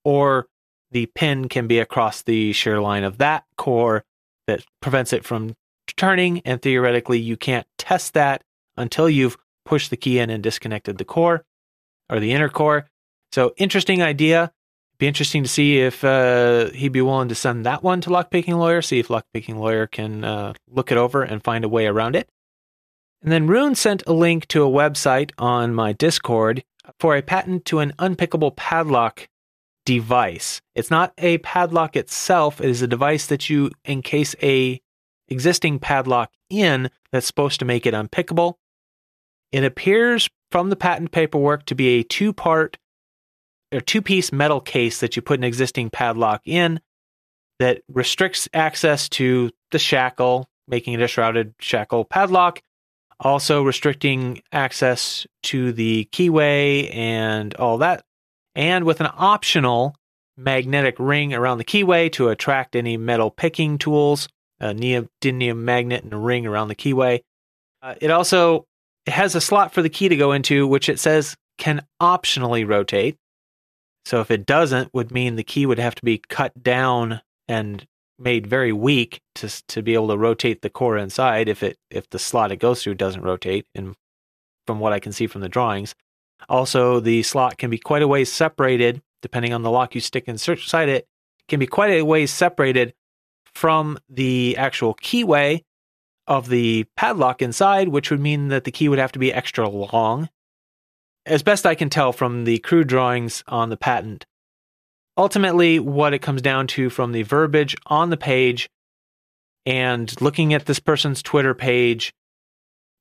or 0.03 0.47
the 0.91 1.07
pin 1.07 1.49
can 1.49 1.67
be 1.67 1.79
across 1.79 2.21
the 2.21 2.53
shear 2.53 2.79
line 2.81 3.03
of 3.03 3.17
that 3.17 3.45
core 3.57 4.03
that 4.47 4.63
prevents 4.81 5.13
it 5.13 5.23
from 5.23 5.55
turning. 5.97 6.41
And 6.41 6.61
theoretically, 6.61 7.19
you 7.19 7.37
can't 7.37 7.67
test 7.77 8.13
that 8.13 8.43
until 8.77 9.09
you've 9.09 9.37
pushed 9.65 9.89
the 9.89 9.97
key 9.97 10.19
in 10.19 10.29
and 10.29 10.43
disconnected 10.43 10.97
the 10.97 11.05
core 11.05 11.43
or 12.09 12.19
the 12.19 12.31
inner 12.31 12.49
core. 12.49 12.87
So 13.31 13.53
interesting 13.57 14.01
idea. 14.01 14.51
Be 14.97 15.07
interesting 15.07 15.41
to 15.43 15.49
see 15.49 15.79
if 15.79 16.03
uh, 16.03 16.69
he'd 16.71 16.91
be 16.91 17.01
willing 17.01 17.29
to 17.29 17.35
send 17.35 17.65
that 17.65 17.81
one 17.81 18.01
to 18.01 18.09
Lockpicking 18.09 18.57
Lawyer, 18.57 18.83
see 18.83 18.99
if 18.99 19.07
Lockpicking 19.07 19.55
Lawyer 19.55 19.87
can 19.87 20.23
uh, 20.23 20.53
look 20.69 20.91
it 20.91 20.97
over 20.97 21.23
and 21.23 21.43
find 21.43 21.65
a 21.65 21.69
way 21.69 21.87
around 21.87 22.15
it. 22.15 22.29
And 23.23 23.31
then 23.31 23.47
Rune 23.47 23.75
sent 23.75 24.03
a 24.05 24.13
link 24.13 24.47
to 24.49 24.63
a 24.63 24.69
website 24.69 25.31
on 25.37 25.73
my 25.73 25.93
Discord 25.93 26.63
for 26.99 27.15
a 27.15 27.21
patent 27.21 27.65
to 27.65 27.79
an 27.79 27.93
unpickable 27.97 28.55
padlock 28.55 29.27
device. 29.95 30.61
It's 30.73 30.89
not 30.89 31.11
a 31.17 31.39
padlock 31.39 31.97
itself, 31.97 32.61
it 32.61 32.69
is 32.69 32.81
a 32.81 32.87
device 32.87 33.25
that 33.25 33.49
you 33.49 33.71
encase 33.85 34.35
a 34.41 34.79
existing 35.27 35.79
padlock 35.79 36.31
in 36.49 36.89
that's 37.11 37.27
supposed 37.27 37.59
to 37.59 37.65
make 37.65 37.85
it 37.85 37.93
unpickable. 37.93 38.53
It 39.51 39.65
appears 39.65 40.29
from 40.49 40.69
the 40.69 40.77
patent 40.77 41.11
paperwork 41.11 41.65
to 41.65 41.75
be 41.75 41.99
a 41.99 42.03
two 42.03 42.31
part 42.31 42.77
or 43.73 43.81
two 43.81 44.01
piece 44.01 44.31
metal 44.31 44.61
case 44.61 45.01
that 45.01 45.17
you 45.17 45.21
put 45.21 45.39
an 45.39 45.43
existing 45.43 45.89
padlock 45.89 46.41
in 46.45 46.79
that 47.59 47.81
restricts 47.89 48.47
access 48.53 49.09
to 49.09 49.51
the 49.71 49.79
shackle, 49.79 50.49
making 50.69 50.93
it 50.93 51.01
a 51.01 51.07
shrouded 51.07 51.53
shackle 51.59 52.05
padlock, 52.05 52.61
also 53.19 53.61
restricting 53.61 54.41
access 54.53 55.27
to 55.43 55.73
the 55.73 56.07
keyway 56.13 56.93
and 56.95 57.53
all 57.55 57.79
that, 57.79 58.05
and 58.55 58.85
with 58.85 59.01
an 59.01 59.09
optional 59.17 59.95
magnetic 60.37 60.95
ring 60.97 61.33
around 61.33 61.57
the 61.57 61.63
keyway 61.63 62.11
to 62.13 62.29
attract 62.29 62.75
any 62.75 62.97
metal 62.97 63.29
picking 63.29 63.77
tools, 63.77 64.27
a 64.59 64.73
neodymium 64.73 65.57
magnet 65.57 66.03
and 66.03 66.13
a 66.13 66.17
ring 66.17 66.45
around 66.45 66.67
the 66.67 66.75
keyway. 66.75 67.21
Uh, 67.81 67.95
it 68.01 68.11
also 68.11 68.65
it 69.05 69.13
has 69.13 69.35
a 69.35 69.41
slot 69.41 69.73
for 69.73 69.81
the 69.81 69.89
key 69.89 70.09
to 70.09 70.15
go 70.15 70.31
into, 70.31 70.67
which 70.67 70.89
it 70.89 70.99
says 70.99 71.35
can 71.57 71.85
optionally 72.01 72.67
rotate. 72.67 73.17
So 74.05 74.19
if 74.19 74.31
it 74.31 74.45
doesn't, 74.45 74.93
would 74.93 75.11
mean 75.11 75.35
the 75.35 75.43
key 75.43 75.65
would 75.65 75.79
have 75.79 75.95
to 75.95 76.05
be 76.05 76.21
cut 76.29 76.51
down 76.61 77.21
and 77.47 77.85
made 78.17 78.47
very 78.47 78.71
weak 78.71 79.19
to 79.35 79.49
to 79.67 79.81
be 79.81 79.93
able 79.93 80.09
to 80.09 80.17
rotate 80.17 80.61
the 80.61 80.69
core 80.69 80.97
inside. 80.97 81.49
If 81.49 81.63
it 81.63 81.77
if 81.89 82.09
the 82.09 82.19
slot 82.19 82.51
it 82.51 82.57
goes 82.57 82.83
through 82.83 82.95
doesn't 82.95 83.23
rotate, 83.23 83.65
and 83.75 83.95
from 84.67 84.79
what 84.79 84.93
I 84.93 84.99
can 84.99 85.11
see 85.11 85.27
from 85.27 85.41
the 85.41 85.49
drawings, 85.49 85.95
also 86.49 86.99
the 86.99 87.23
slot 87.23 87.57
can 87.57 87.69
be 87.69 87.77
quite 87.77 88.01
a 88.01 88.07
ways 88.07 88.31
separated 88.31 89.01
depending 89.21 89.53
on 89.53 89.61
the 89.61 89.71
lock 89.71 89.95
you 89.95 90.01
stick 90.01 90.27
inside 90.27 90.89
it. 90.89 91.07
Can 91.47 91.59
be 91.59 91.67
quite 91.67 91.91
a 91.91 92.01
ways 92.03 92.31
separated 92.31 92.93
from 93.53 93.97
the 94.09 94.55
actual 94.57 94.95
keyway 94.95 95.63
of 96.27 96.49
the 96.49 96.85
padlock 96.95 97.41
inside, 97.41 97.89
which 97.89 98.09
would 98.09 98.19
mean 98.19 98.47
that 98.49 98.63
the 98.63 98.71
key 98.71 98.89
would 98.89 98.99
have 98.99 99.11
to 99.11 99.19
be 99.19 99.33
extra 99.33 99.67
long. 99.67 100.29
As 101.25 101.43
best 101.43 101.65
I 101.65 101.75
can 101.75 101.89
tell 101.89 102.13
from 102.13 102.45
the 102.45 102.59
crude 102.59 102.87
drawings 102.87 103.43
on 103.47 103.69
the 103.69 103.77
patent, 103.77 104.25
ultimately, 105.17 105.79
what 105.79 106.13
it 106.13 106.21
comes 106.21 106.41
down 106.41 106.67
to 106.67 106.89
from 106.89 107.11
the 107.11 107.23
verbiage 107.23 107.75
on 107.85 108.09
the 108.09 108.17
page 108.17 108.69
and 109.65 110.19
looking 110.21 110.53
at 110.53 110.65
this 110.65 110.79
person's 110.79 111.21
Twitter 111.21 111.53
page, 111.53 112.13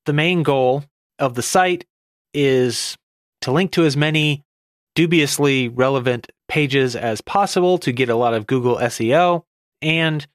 the 0.07 0.13
main 0.13 0.43
goal 0.43 0.85
of 1.19 1.35
the 1.35 1.43
site 1.43 1.87
is 2.35 2.97
to 3.43 3.53
link 3.53 3.73
to 3.73 3.85
as 3.85 3.97
many 3.97 4.45
dubiously 4.95 5.69
relevant 5.69 6.31
pages 6.49 6.97
as 6.97 7.21
possible 7.21 7.79
to 7.79 7.93
get 7.93 8.09
a 8.09 8.17
lot 8.17 8.35
of 8.35 8.47
Google 8.47 8.77
SEO 8.77 9.45
and 9.81 10.27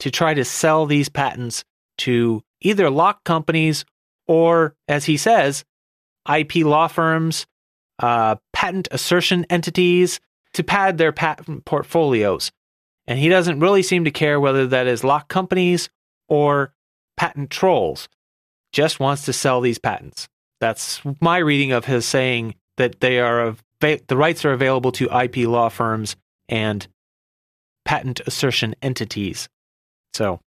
to 0.00 0.10
try 0.10 0.34
to 0.34 0.44
sell 0.44 0.86
these 0.86 1.08
patents 1.08 1.64
to 1.98 2.42
either 2.60 2.90
lock 2.90 3.24
companies 3.24 3.84
or, 4.26 4.74
as 4.88 5.04
he 5.04 5.16
says, 5.16 5.64
IP 6.32 6.56
law 6.56 6.86
firms, 6.86 7.46
uh, 7.98 8.36
patent 8.52 8.88
assertion 8.90 9.46
entities 9.50 10.20
to 10.54 10.64
pad 10.64 10.98
their 10.98 11.12
patent 11.12 11.64
portfolios. 11.64 12.52
And 13.06 13.18
he 13.18 13.28
doesn't 13.28 13.60
really 13.60 13.82
seem 13.82 14.04
to 14.04 14.10
care 14.10 14.40
whether 14.40 14.66
that 14.68 14.86
is 14.86 15.04
lock 15.04 15.28
companies 15.28 15.90
or 16.28 16.72
patent 17.16 17.50
trolls, 17.50 18.08
just 18.72 18.98
wants 18.98 19.24
to 19.26 19.32
sell 19.32 19.60
these 19.60 19.78
patents. 19.78 20.28
That's 20.60 21.00
my 21.20 21.38
reading 21.38 21.72
of 21.72 21.84
his 21.84 22.06
saying 22.06 22.54
that 22.76 23.00
they 23.00 23.18
are 23.20 23.56
the 23.80 24.16
rights 24.16 24.44
are 24.46 24.52
available 24.52 24.92
to 24.92 25.10
IP 25.14 25.46
law 25.46 25.68
firms 25.68 26.16
and 26.48 26.86
patent 27.84 28.20
assertion 28.26 28.74
entities. 28.80 29.48
So 30.14 30.40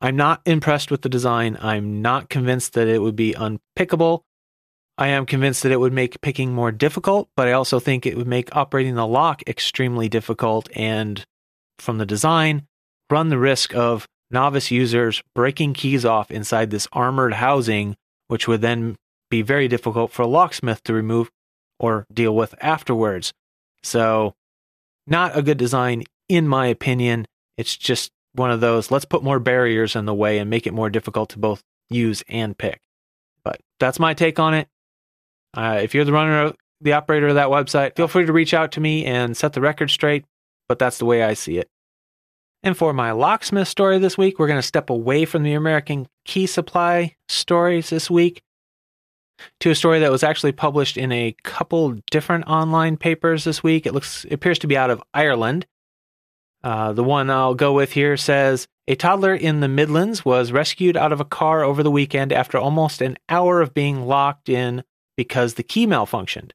I'm 0.00 0.16
not 0.16 0.40
impressed 0.46 0.90
with 0.90 1.02
the 1.02 1.08
design. 1.08 1.58
I'm 1.60 2.00
not 2.00 2.30
convinced 2.30 2.72
that 2.72 2.88
it 2.88 3.02
would 3.02 3.16
be 3.16 3.34
unpickable. 3.34 4.22
I 4.96 5.08
am 5.08 5.26
convinced 5.26 5.62
that 5.62 5.72
it 5.72 5.80
would 5.80 5.92
make 5.92 6.20
picking 6.22 6.52
more 6.52 6.72
difficult, 6.72 7.28
but 7.36 7.48
I 7.48 7.52
also 7.52 7.78
think 7.78 8.06
it 8.06 8.16
would 8.16 8.26
make 8.26 8.54
operating 8.56 8.94
the 8.94 9.06
lock 9.06 9.42
extremely 9.46 10.08
difficult 10.08 10.68
and 10.74 11.24
from 11.78 11.98
the 11.98 12.06
design 12.06 12.66
run 13.10 13.28
the 13.28 13.38
risk 13.38 13.74
of 13.74 14.06
novice 14.30 14.70
users 14.70 15.22
breaking 15.34 15.74
keys 15.74 16.04
off 16.04 16.30
inside 16.30 16.70
this 16.70 16.88
armored 16.92 17.34
housing, 17.34 17.96
which 18.26 18.48
would 18.48 18.60
then 18.60 18.96
be 19.30 19.42
very 19.42 19.68
difficult 19.68 20.12
for 20.12 20.22
a 20.22 20.26
locksmith 20.26 20.82
to 20.84 20.92
remove 20.92 21.30
or 21.78 22.06
deal 22.12 22.34
with 22.34 22.54
afterwards. 22.60 23.32
So, 23.82 24.34
not 25.06 25.36
a 25.36 25.42
good 25.42 25.58
design, 25.58 26.04
in 26.28 26.48
my 26.48 26.66
opinion. 26.66 27.26
It's 27.56 27.76
just 27.76 28.10
one 28.34 28.50
of 28.50 28.60
those 28.60 28.90
let's 28.90 29.04
put 29.04 29.22
more 29.22 29.40
barriers 29.40 29.96
in 29.96 30.04
the 30.04 30.14
way 30.14 30.38
and 30.38 30.50
make 30.50 30.66
it 30.66 30.74
more 30.74 30.90
difficult 30.90 31.30
to 31.30 31.38
both 31.38 31.62
use 31.88 32.22
and 32.28 32.56
pick. 32.56 32.80
But 33.44 33.60
that's 33.80 33.98
my 33.98 34.14
take 34.14 34.38
on 34.38 34.54
it. 34.54 34.68
Uh, 35.56 35.80
if 35.82 35.94
you're 35.94 36.04
the 36.04 36.12
runner, 36.12 36.52
the 36.80 36.92
operator 36.92 37.28
of 37.28 37.34
that 37.36 37.48
website, 37.48 37.96
feel 37.96 38.08
free 38.08 38.26
to 38.26 38.32
reach 38.32 38.54
out 38.54 38.72
to 38.72 38.80
me 38.80 39.04
and 39.04 39.36
set 39.36 39.54
the 39.54 39.60
record 39.60 39.90
straight. 39.90 40.24
But 40.68 40.78
that's 40.78 40.98
the 40.98 41.06
way 41.06 41.22
I 41.22 41.34
see 41.34 41.58
it. 41.58 41.68
And 42.62 42.76
for 42.76 42.92
my 42.92 43.12
locksmith 43.12 43.68
story 43.68 43.98
this 43.98 44.18
week, 44.18 44.38
we're 44.38 44.48
going 44.48 44.58
to 44.58 44.66
step 44.66 44.90
away 44.90 45.24
from 45.24 45.44
the 45.44 45.54
American 45.54 46.08
key 46.24 46.46
supply 46.46 47.14
stories 47.28 47.90
this 47.90 48.10
week 48.10 48.42
to 49.60 49.70
a 49.70 49.74
story 49.74 50.00
that 50.00 50.10
was 50.10 50.22
actually 50.22 50.52
published 50.52 50.96
in 50.96 51.12
a 51.12 51.34
couple 51.42 51.96
different 52.10 52.46
online 52.46 52.96
papers 52.96 53.44
this 53.44 53.62
week. 53.62 53.86
It 53.86 53.94
looks 53.94 54.24
it 54.24 54.32
appears 54.32 54.58
to 54.60 54.66
be 54.66 54.76
out 54.76 54.90
of 54.90 55.02
Ireland. 55.14 55.66
Uh, 56.62 56.92
the 56.92 57.04
one 57.04 57.30
I'll 57.30 57.54
go 57.54 57.72
with 57.72 57.92
here 57.92 58.16
says 58.16 58.66
a 58.88 58.96
toddler 58.96 59.34
in 59.34 59.60
the 59.60 59.68
Midlands 59.68 60.24
was 60.24 60.50
rescued 60.50 60.96
out 60.96 61.12
of 61.12 61.20
a 61.20 61.24
car 61.24 61.62
over 61.62 61.82
the 61.82 61.90
weekend 61.90 62.32
after 62.32 62.58
almost 62.58 63.00
an 63.00 63.16
hour 63.28 63.60
of 63.60 63.74
being 63.74 64.06
locked 64.06 64.48
in 64.48 64.82
because 65.16 65.54
the 65.54 65.62
key 65.62 65.86
malfunctioned. 65.86 66.52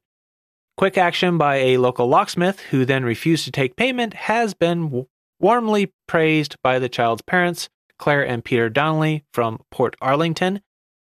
Quick 0.76 0.98
action 0.98 1.38
by 1.38 1.56
a 1.56 1.76
local 1.76 2.08
locksmith 2.08 2.58
who 2.70 2.84
then 2.84 3.04
refused 3.04 3.44
to 3.44 3.52
take 3.52 3.76
payment 3.76 4.14
has 4.14 4.54
been 4.54 5.06
warmly 5.38 5.92
praised 6.08 6.56
by 6.62 6.78
the 6.78 6.88
child's 6.88 7.22
parents, 7.22 7.68
Claire 7.98 8.26
and 8.26 8.44
Peter 8.44 8.68
Donnelly 8.68 9.24
from 9.32 9.60
Portarlington. 9.72 10.60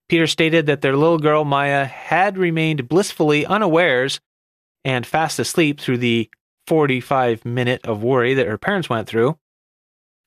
Peter 0.08 0.26
stated 0.26 0.66
that 0.66 0.80
their 0.80 0.96
little 0.96 1.18
girl 1.18 1.44
Maya 1.44 1.84
had 1.84 2.38
remained 2.38 2.88
blissfully 2.88 3.44
unawares 3.44 4.20
and 4.84 5.06
fast 5.06 5.38
asleep 5.38 5.80
through 5.80 5.98
the 5.98 6.30
45 6.66 7.44
minute 7.44 7.84
of 7.84 8.02
worry 8.02 8.34
that 8.34 8.46
her 8.46 8.58
parents 8.58 8.88
went 8.88 9.06
through. 9.08 9.38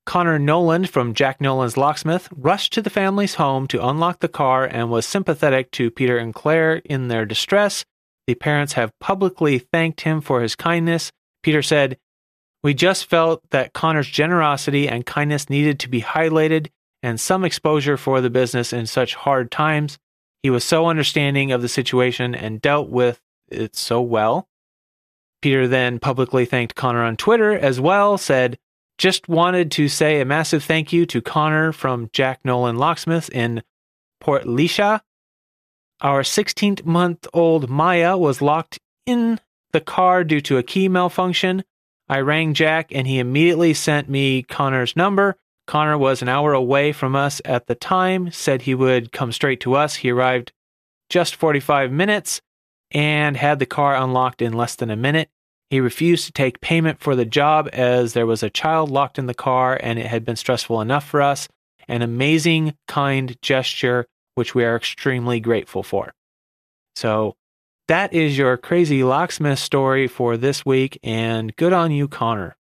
Connor 0.06 0.40
Noland 0.40 0.90
from 0.90 1.14
Jack 1.14 1.40
Nolan's 1.40 1.78
Locksmith 1.78 2.28
rushed 2.36 2.74
to 2.74 2.82
the 2.82 2.90
family's 2.90 3.36
home 3.36 3.68
to 3.68 3.86
unlock 3.86 4.20
the 4.20 4.28
car 4.28 4.66
and 4.66 4.90
was 4.90 5.06
sympathetic 5.06 5.72
to 5.72 5.92
Peter 5.92 6.18
and 6.18 6.34
Claire 6.34 6.78
in 6.86 7.08
their 7.08 7.26
distress. 7.26 7.86
The 8.28 8.36
parents 8.36 8.74
have 8.74 8.98
publicly 9.00 9.60
thanked 9.60 10.02
him 10.02 10.22
for 10.22 10.42
his 10.42 10.56
kindness. 10.56 11.12
Peter 11.44 11.62
said, 11.62 11.98
we 12.64 12.74
just 12.74 13.10
felt 13.10 13.42
that 13.50 13.74
Connor's 13.74 14.08
generosity 14.08 14.88
and 14.88 15.06
kindness 15.06 15.50
needed 15.50 15.80
to 15.80 15.90
be 15.90 16.02
highlighted 16.02 16.68
and 17.04 17.20
some 17.20 17.44
exposure 17.44 17.98
for 17.98 18.22
the 18.22 18.30
business 18.30 18.74
in 18.74 18.86
such 18.86 19.16
hard 19.16 19.52
times. 19.52 19.98
He 20.44 20.50
was 20.50 20.64
so 20.64 20.88
understanding 20.88 21.52
of 21.52 21.62
the 21.62 21.70
situation 21.70 22.34
and 22.34 22.62
dealt 22.62 22.90
with 22.90 23.22
it 23.50 23.76
so 23.76 24.02
well. 24.02 24.48
Peter 25.42 25.68
then 25.68 26.00
publicly 26.00 26.46
thanked 26.46 26.76
Connor 26.76 27.04
on 27.04 27.18
Twitter 27.18 27.54
as 27.54 27.80
well, 27.80 28.18
said, 28.18 28.60
Just 28.98 29.28
wanted 29.28 29.72
to 29.72 29.88
say 29.88 30.22
a 30.22 30.26
massive 30.26 30.64
thank 30.64 30.94
you 30.94 31.06
to 31.08 31.22
Connor 31.22 31.72
from 31.72 32.10
Jack 32.14 32.42
Nolan 32.44 32.78
Locksmith 32.78 33.30
in 33.30 33.64
Port 34.20 34.44
Portlaoise. 34.44 35.02
Our 36.02 36.24
16 36.24 36.78
month 36.84 37.28
old 37.34 37.70
Maya 37.70 38.18
was 38.18 38.42
locked 38.42 38.80
in 39.06 39.40
the 39.72 39.82
car 39.82 40.24
due 40.24 40.42
to 40.42 40.58
a 40.58 40.64
key 40.64 40.88
malfunction. 40.88 41.64
I 42.10 42.20
rang 42.20 42.54
Jack 42.54 42.92
and 42.92 43.08
he 43.08 43.20
immediately 43.20 43.74
sent 43.74 44.10
me 44.10 44.44
Connor's 44.44 44.96
number. 44.96 45.38
Connor 45.72 45.98
was 45.98 46.22
an 46.22 46.28
hour 46.28 46.52
away 46.52 46.92
from 46.92 47.16
us 47.16 47.42
at 47.46 47.68
the 47.68 47.76
time, 47.76 48.30
said 48.30 48.64
he 48.64 48.76
would 48.76 49.14
come 49.14 49.32
straight 49.32 49.62
to 49.62 49.74
us. 49.74 49.96
He 49.96 50.10
arrived 50.10 50.52
just 51.08 51.34
45 51.34 51.94
minutes 51.94 52.42
and 52.92 53.38
had 53.38 53.60
the 53.60 53.66
car 53.66 53.96
unlocked 53.96 54.42
in 54.42 54.52
less 54.52 54.76
than 54.76 54.90
a 54.90 54.98
minute. 54.98 55.30
He 55.70 55.80
refused 55.80 56.26
to 56.26 56.34
take 56.34 56.60
payment 56.60 57.00
for 57.00 57.16
the 57.16 57.24
job 57.24 57.70
as 57.72 58.12
there 58.12 58.26
was 58.26 58.44
a 58.44 58.50
child 58.50 58.92
locked 58.92 59.18
in 59.18 59.28
the 59.28 59.34
car 59.34 59.80
and 59.82 59.98
it 59.98 60.08
had 60.08 60.26
been 60.26 60.36
stressful 60.36 60.82
enough 60.82 61.08
for 61.08 61.22
us. 61.22 61.48
An 61.88 62.02
amazing, 62.02 62.74
kind 62.90 63.42
gesture, 63.42 64.08
which 64.36 64.54
we 64.54 64.66
are 64.66 64.76
extremely 64.76 65.40
grateful 65.40 65.84
for. 65.84 66.14
So 66.98 67.38
that 67.88 68.12
is 68.12 68.38
your 68.38 68.58
crazy 68.58 69.06
locksmith 69.06 69.60
story 69.60 70.10
for 70.10 70.36
this 70.36 70.66
week, 70.66 71.00
and 71.02 71.56
good 71.56 71.72
on 71.72 71.92
you, 71.92 72.10
Connor. 72.10 72.58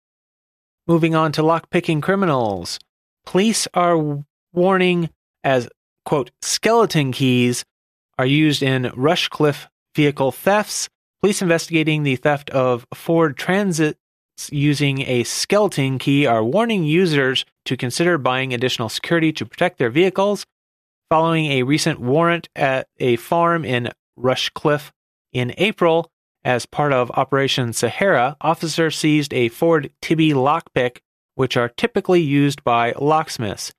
Moving 0.88 1.14
on 1.14 1.30
to 1.32 1.42
lockpicking 1.42 2.02
criminals. 2.02 2.80
Police 3.26 3.68
are 3.74 4.24
warning 4.52 5.10
as, 5.44 5.68
quote, 6.04 6.30
skeleton 6.40 7.12
keys 7.12 7.64
are 8.18 8.26
used 8.26 8.62
in 8.62 8.84
Rushcliffe 8.96 9.66
vehicle 9.94 10.32
thefts. 10.32 10.88
Police 11.20 11.42
investigating 11.42 12.02
the 12.02 12.16
theft 12.16 12.48
of 12.50 12.86
Ford 12.94 13.36
Transits 13.36 13.98
using 14.50 15.02
a 15.02 15.24
skeleton 15.24 15.98
key 15.98 16.24
are 16.26 16.44
warning 16.44 16.84
users 16.84 17.44
to 17.64 17.76
consider 17.76 18.16
buying 18.16 18.54
additional 18.54 18.88
security 18.88 19.32
to 19.32 19.44
protect 19.44 19.78
their 19.78 19.90
vehicles. 19.90 20.46
Following 21.10 21.46
a 21.46 21.62
recent 21.62 22.00
warrant 22.00 22.48
at 22.54 22.88
a 22.98 23.16
farm 23.16 23.64
in 23.64 23.90
Rushcliffe, 24.16 24.92
in 25.32 25.52
April, 25.58 26.10
as 26.44 26.64
part 26.64 26.92
of 26.92 27.10
Operation 27.10 27.72
Sahara, 27.72 28.36
officers 28.40 28.96
seized 28.96 29.34
a 29.34 29.48
Ford 29.48 29.90
Tibbe 30.00 30.32
lockpick, 30.32 30.98
which 31.36 31.56
are 31.56 31.68
typically 31.68 32.20
used 32.20 32.64
by 32.64 32.92
locksmiths. 32.98 33.72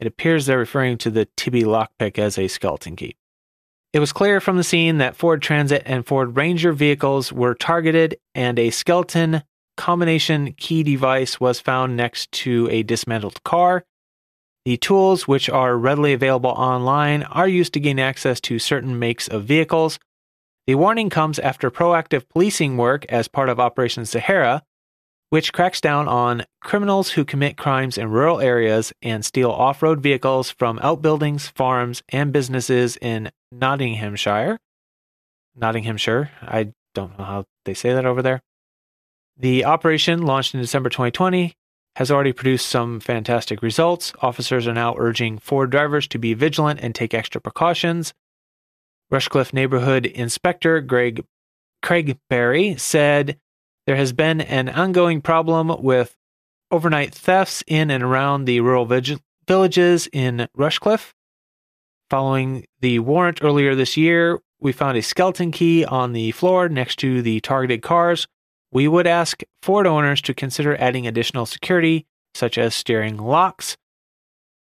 It 0.00 0.06
appears 0.06 0.46
they're 0.46 0.58
referring 0.58 0.98
to 0.98 1.10
the 1.10 1.28
Tibbe 1.36 1.64
lockpick 1.64 2.18
as 2.18 2.38
a 2.38 2.48
skeleton 2.48 2.96
key. 2.96 3.16
It 3.92 4.00
was 4.00 4.12
clear 4.12 4.40
from 4.40 4.56
the 4.56 4.64
scene 4.64 4.98
that 4.98 5.14
Ford 5.14 5.42
Transit 5.42 5.82
and 5.84 6.06
Ford 6.06 6.34
Ranger 6.36 6.72
vehicles 6.72 7.30
were 7.32 7.54
targeted, 7.54 8.16
and 8.34 8.58
a 8.58 8.70
skeleton 8.70 9.42
combination 9.76 10.54
key 10.54 10.82
device 10.82 11.38
was 11.38 11.60
found 11.60 11.96
next 11.96 12.32
to 12.32 12.68
a 12.70 12.82
dismantled 12.82 13.44
car. 13.44 13.84
The 14.64 14.78
tools, 14.78 15.28
which 15.28 15.50
are 15.50 15.76
readily 15.76 16.14
available 16.14 16.50
online, 16.50 17.24
are 17.24 17.48
used 17.48 17.74
to 17.74 17.80
gain 17.80 17.98
access 17.98 18.40
to 18.42 18.58
certain 18.58 18.98
makes 18.98 19.28
of 19.28 19.44
vehicles, 19.44 19.98
the 20.66 20.76
warning 20.76 21.10
comes 21.10 21.40
after 21.40 21.72
proactive 21.72 22.28
policing 22.28 22.76
work 22.76 23.04
as 23.08 23.26
part 23.26 23.48
of 23.48 23.58
Operation 23.58 24.06
Sahara, 24.06 24.62
which 25.32 25.54
cracks 25.54 25.80
down 25.80 26.06
on 26.08 26.44
criminals 26.60 27.12
who 27.12 27.24
commit 27.24 27.56
crimes 27.56 27.96
in 27.96 28.10
rural 28.10 28.38
areas 28.38 28.92
and 29.00 29.24
steal 29.24 29.50
off 29.50 29.82
road 29.82 30.02
vehicles 30.02 30.50
from 30.50 30.78
outbuildings, 30.82 31.48
farms, 31.48 32.02
and 32.10 32.34
businesses 32.34 32.98
in 32.98 33.30
Nottinghamshire. 33.50 34.58
Nottinghamshire. 35.56 36.30
I 36.42 36.74
don't 36.94 37.18
know 37.18 37.24
how 37.24 37.44
they 37.64 37.72
say 37.72 37.94
that 37.94 38.04
over 38.04 38.20
there. 38.20 38.42
The 39.38 39.64
operation, 39.64 40.20
launched 40.20 40.52
in 40.54 40.60
December 40.60 40.90
2020, 40.90 41.54
has 41.96 42.10
already 42.10 42.34
produced 42.34 42.66
some 42.66 43.00
fantastic 43.00 43.62
results. 43.62 44.12
Officers 44.20 44.66
are 44.66 44.74
now 44.74 44.94
urging 44.98 45.38
Ford 45.38 45.70
drivers 45.70 46.06
to 46.08 46.18
be 46.18 46.34
vigilant 46.34 46.80
and 46.82 46.94
take 46.94 47.14
extra 47.14 47.40
precautions. 47.40 48.12
Rushcliffe 49.10 49.54
neighborhood 49.54 50.04
inspector 50.04 50.82
Greg 50.82 51.24
Craig 51.80 52.18
Barry 52.28 52.76
said 52.76 53.38
there 53.86 53.96
has 53.96 54.12
been 54.12 54.40
an 54.40 54.68
ongoing 54.68 55.20
problem 55.20 55.82
with 55.82 56.16
overnight 56.70 57.14
thefts 57.14 57.62
in 57.66 57.90
and 57.90 58.02
around 58.02 58.44
the 58.44 58.60
rural 58.60 58.86
villages 59.46 60.08
in 60.12 60.48
Rushcliffe. 60.56 61.12
Following 62.10 62.66
the 62.80 62.98
warrant 63.00 63.42
earlier 63.42 63.74
this 63.74 63.96
year, 63.96 64.40
we 64.60 64.72
found 64.72 64.96
a 64.96 65.02
skeleton 65.02 65.50
key 65.50 65.84
on 65.84 66.12
the 66.12 66.30
floor 66.32 66.68
next 66.68 66.98
to 67.00 67.22
the 67.22 67.40
targeted 67.40 67.82
cars. 67.82 68.26
We 68.70 68.88
would 68.88 69.06
ask 69.06 69.42
Ford 69.62 69.86
owners 69.86 70.22
to 70.22 70.34
consider 70.34 70.76
adding 70.76 71.06
additional 71.06 71.46
security, 71.46 72.06
such 72.34 72.56
as 72.56 72.74
steering 72.74 73.16
locks. 73.16 73.76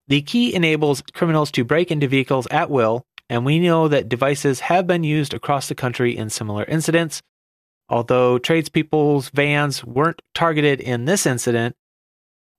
The 0.09 0.22
key 0.22 0.55
enables 0.55 1.02
criminals 1.14 1.50
to 1.52 1.64
break 1.64 1.90
into 1.90 2.07
vehicles 2.07 2.46
at 2.50 2.70
will 2.70 3.05
and 3.29 3.44
we 3.44 3.59
know 3.59 3.88
that 3.88 4.09
devices 4.09 4.61
have 4.61 4.87
been 4.87 5.05
used 5.05 5.35
across 5.35 5.68
the 5.68 5.74
country 5.74 6.16
in 6.16 6.31
similar 6.31 6.64
incidents. 6.64 7.22
Although 7.88 8.38
tradespeople's 8.38 9.31
vans 9.31 9.85
weren't 9.85 10.22
targeted 10.35 10.81
in 10.81 11.05
this 11.05 11.27
incident, 11.27 11.77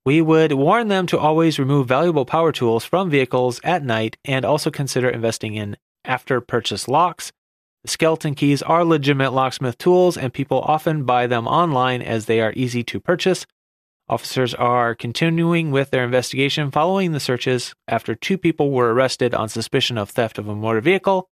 we 0.06 0.22
would 0.22 0.54
warn 0.54 0.88
them 0.88 1.06
to 1.08 1.20
always 1.20 1.60
remove 1.60 1.88
valuable 1.88 2.26
power 2.26 2.54
tools 2.54 2.86
from 2.86 3.10
vehicles 3.10 3.60
at 3.63 3.84
night 3.84 4.18
and 4.24 4.46
also 4.46 4.72
consider 4.72 5.10
investing 5.10 5.56
in 5.56 5.76
after 6.06 6.40
purchase 6.40 6.88
locks. 6.88 7.34
The 7.84 7.90
skeleton 7.90 8.34
keys 8.34 8.62
are 8.62 8.86
legitimate 8.86 9.32
locksmith 9.32 9.78
tools, 9.78 10.18
and 10.18 10.34
people 10.34 10.62
often 10.62 11.04
buy 11.04 11.28
them 11.28 11.46
online 11.46 12.02
as 12.02 12.26
they 12.26 12.40
are 12.40 12.54
easy 12.56 12.84
to 12.86 13.00
purchase. 13.00 13.46
Officers 14.10 14.54
are 14.54 14.96
continuing 14.96 15.72
with 15.72 15.92
their 15.92 16.06
investigation 16.06 16.72
following 16.72 17.12
the 17.12 17.20
searches 17.20 17.74
after 17.90 18.16
two 18.16 18.38
people 18.38 18.72
were 18.72 18.94
arrested 18.94 19.36
on 19.36 19.50
suspicion 19.50 19.98
of 19.98 20.10
theft 20.10 20.38
of 20.38 20.48
a 20.48 20.56
motor 20.56 20.80
vehicle. 20.80 21.30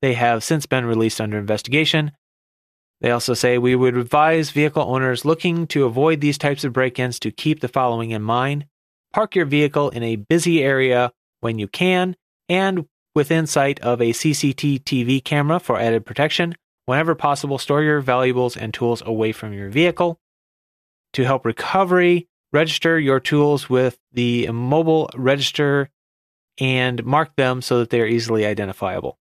They 0.00 0.14
have 0.14 0.44
since 0.44 0.66
been 0.66 0.86
released 0.86 1.20
under 1.20 1.38
investigation. 1.38 2.12
They 3.00 3.10
also 3.10 3.34
say 3.34 3.58
we 3.58 3.76
would 3.76 3.96
advise 3.96 4.50
vehicle 4.50 4.82
owners 4.82 5.24
looking 5.24 5.66
to 5.68 5.84
avoid 5.84 6.20
these 6.20 6.38
types 6.38 6.64
of 6.64 6.72
break 6.72 6.98
ins 6.98 7.18
to 7.20 7.30
keep 7.30 7.60
the 7.60 7.68
following 7.68 8.10
in 8.10 8.22
mind 8.22 8.66
park 9.16 9.34
your 9.34 9.46
vehicle 9.46 9.88
in 9.88 10.02
a 10.02 10.16
busy 10.16 10.62
area 10.62 11.10
when 11.40 11.58
you 11.58 11.66
can 11.66 12.14
and 12.50 12.86
within 13.14 13.46
sight 13.46 13.80
of 13.80 14.02
a 14.02 14.12
CCTV 14.12 15.24
camera 15.24 15.58
for 15.58 15.80
added 15.80 16.04
protection. 16.04 16.54
Whenever 16.84 17.14
possible, 17.14 17.56
store 17.56 17.82
your 17.82 18.02
valuables 18.02 18.58
and 18.58 18.74
tools 18.74 19.02
away 19.06 19.32
from 19.32 19.54
your 19.54 19.70
vehicle. 19.70 20.20
To 21.14 21.24
help 21.24 21.46
recovery, 21.46 22.28
register 22.52 23.00
your 23.00 23.18
tools 23.18 23.70
with 23.70 23.98
the 24.12 24.50
mobile 24.50 25.08
register 25.14 25.88
and 26.58 27.02
mark 27.06 27.34
them 27.36 27.62
so 27.62 27.78
that 27.78 27.88
they 27.88 28.02
are 28.02 28.06
easily 28.06 28.44
identifiable. 28.44 29.18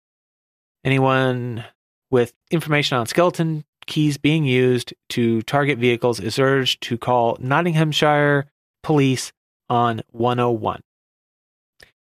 Anyone 0.85 1.65
with 2.11 2.33
information 2.51 2.97
on 2.97 3.05
skeleton 3.05 3.63
keys 3.89 4.17
being 4.17 4.45
used 4.45 4.93
to 5.09 5.41
target 5.41 5.79
vehicles 5.79 6.19
is 6.19 6.39
urged 6.39 6.81
to 6.81 6.97
call 6.97 7.37
Nottinghamshire 7.39 8.45
Police 8.83 9.33
on 9.69 10.01
101. 10.11 10.81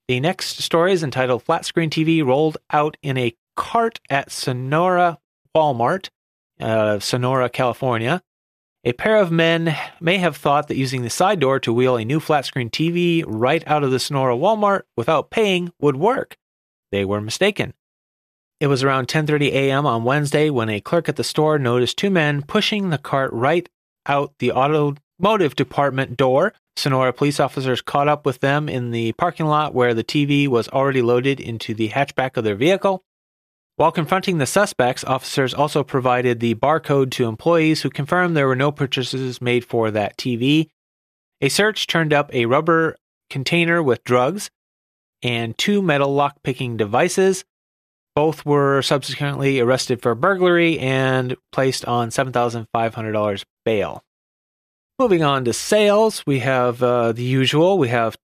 The 0.08 0.20
next 0.20 0.60
story 0.60 0.94
is 0.94 1.04
entitled 1.04 1.44
Flat 1.44 1.66
Screen 1.66 1.90
TV 1.90 2.26
Rolled 2.26 2.58
Out 2.72 2.98
in 3.02 3.18
a 3.18 3.36
Cart 3.56 4.00
at 4.10 4.32
Sonora 4.32 5.20
Walmart, 5.56 6.10
uh, 6.60 7.00
Sonora, 7.00 7.50
California. 7.50 8.22
A 8.86 8.94
pair 8.94 9.18
of 9.18 9.32
men 9.32 9.76
may 10.02 10.18
have 10.18 10.36
thought 10.36 10.68
that 10.68 10.76
using 10.76 11.04
the 11.04 11.10
side 11.10 11.40
door 11.40 11.60
to 11.60 11.72
wheel 11.72 11.96
a 11.96 12.04
new 12.04 12.20
flat 12.20 12.46
screen 12.46 12.70
TV 12.70 13.24
right 13.26 13.66
out 13.66 13.84
of 13.84 13.92
the 13.92 14.00
Sonora 14.00 14.36
Walmart 14.36 14.82
without 14.98 15.30
paying 15.30 15.72
would 15.80 15.96
work. 15.96 16.38
They 16.92 17.06
were 17.06 17.22
mistaken. 17.22 17.74
It 18.64 18.68
was 18.68 18.82
around 18.82 19.10
10:30 19.10 19.52
a.m. 19.52 19.86
on 19.86 20.06
Wednesday 20.06 20.50
when 20.50 20.70
a 20.70 20.80
clerk 20.80 21.10
at 21.10 21.18
the 21.18 21.24
store 21.26 21.60
noticed 21.60 21.98
two 21.98 22.10
men 22.10 22.42
pushing 22.44 22.92
the 22.92 22.98
cart 22.98 23.34
right 23.34 23.68
out 24.06 24.32
the 24.40 24.54
automotive 24.54 25.58
department 25.58 26.16
door. 26.16 26.54
Sonora 26.78 27.12
police 27.12 27.42
officers 27.42 27.82
caught 27.82 28.08
up 28.08 28.26
with 28.26 28.40
them 28.40 28.70
in 28.70 28.92
the 28.92 29.12
parking 29.18 29.48
lot 29.48 29.74
where 29.74 29.94
the 29.94 30.02
TV 30.02 30.48
was 30.48 30.70
already 30.70 31.02
loaded 31.02 31.42
into 31.42 31.74
the 31.74 31.90
hatchback 31.90 32.38
of 32.38 32.46
their 32.46 32.56
vehicle. 32.56 33.04
While 33.76 33.92
confronting 33.92 34.38
the 34.38 34.46
suspects, 34.46 35.04
officers 35.04 35.54
also 35.54 35.84
provided 35.84 36.40
the 36.40 36.56
barcode 36.56 37.12
to 37.12 37.28
employees 37.28 37.82
who 37.82 37.90
confirmed 37.90 38.38
there 38.38 38.48
were 38.48 38.56
no 38.56 38.72
purchases 38.72 39.42
made 39.42 39.66
for 39.66 39.92
that 39.92 40.18
TV. 40.18 40.70
A 41.42 41.50
search 41.50 41.86
turned 41.86 42.14
up 42.14 42.34
a 42.34 42.46
rubber 42.46 42.96
container 43.30 43.84
with 43.84 44.06
drugs 44.06 44.50
and 45.22 45.58
two 45.58 45.82
metal 45.82 46.16
lock-picking 46.16 46.78
devices. 46.78 47.44
Both 48.16 48.46
were 48.46 48.82
subsequently 48.82 49.60
arrested 49.60 50.02
for 50.02 50.16
burglary 50.16 50.80
and 50.80 51.36
placed 51.52 51.86
on 51.86 52.10
$7,500 52.10 53.44
bail. 53.66 54.02
Moving 55.00 55.24
on 55.24 55.44
to 55.46 55.54
sales, 55.54 56.24
we 56.28 56.40
have 56.40 56.84
uh, 56.84 57.12
the 57.12 57.24
usual. 57.24 57.80
We 57.80 57.90
have 57.90 58.16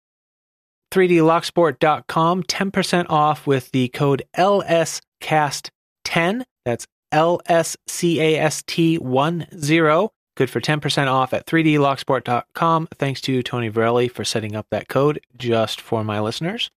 3dlocksport.com, 0.92 2.44
10% 2.44 3.06
off 3.10 3.48
with 3.48 3.72
the 3.72 3.88
code 3.90 4.24
LSCAST10. 4.38 6.44
That's 6.66 6.88
LSCAST10. 7.12 10.10
Good 10.38 10.50
for 10.50 10.62
10% 10.62 11.08
off 11.08 11.34
at 11.34 11.46
3dlocksport.com. 11.46 12.88
Thanks 12.96 13.22
to 13.22 13.44
Tony 13.44 13.70
Varelli 13.70 14.10
for 14.10 14.24
setting 14.24 14.56
up 14.56 14.66
that 14.72 14.88
code 14.88 15.20
just 15.38 15.80
for 15.82 16.04
my 16.04 16.20
listeners. 16.20 16.72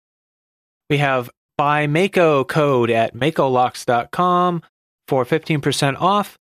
We 0.89 0.97
have 0.97 1.29
buy 1.61 1.85
Mako 1.85 2.43
code 2.43 2.89
at 2.89 3.13
makolocks.com 3.13 4.63
for 5.07 5.23
15% 5.23 6.01
off. 6.01 6.35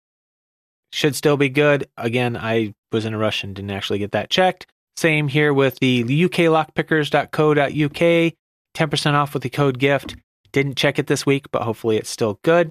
Should 0.92 1.16
still 1.16 1.36
be 1.36 1.48
good. 1.48 1.88
Again, 1.96 2.36
I 2.36 2.72
was 2.92 3.04
in 3.04 3.14
a 3.14 3.18
rush 3.18 3.42
and 3.42 3.52
didn't 3.52 3.72
actually 3.72 3.98
get 3.98 4.12
that 4.12 4.30
checked. 4.30 4.68
Same 4.96 5.26
here 5.26 5.52
with 5.52 5.80
the 5.80 6.04
uklockpickers.co.uk. 6.04 8.34
10% 8.76 9.14
off 9.14 9.34
with 9.34 9.42
the 9.42 9.50
code 9.50 9.80
GIFT. 9.80 10.14
Didn't 10.52 10.76
check 10.76 11.00
it 11.00 11.08
this 11.08 11.26
week, 11.26 11.46
but 11.50 11.62
hopefully 11.62 11.96
it's 11.96 12.10
still 12.10 12.38
good. 12.44 12.70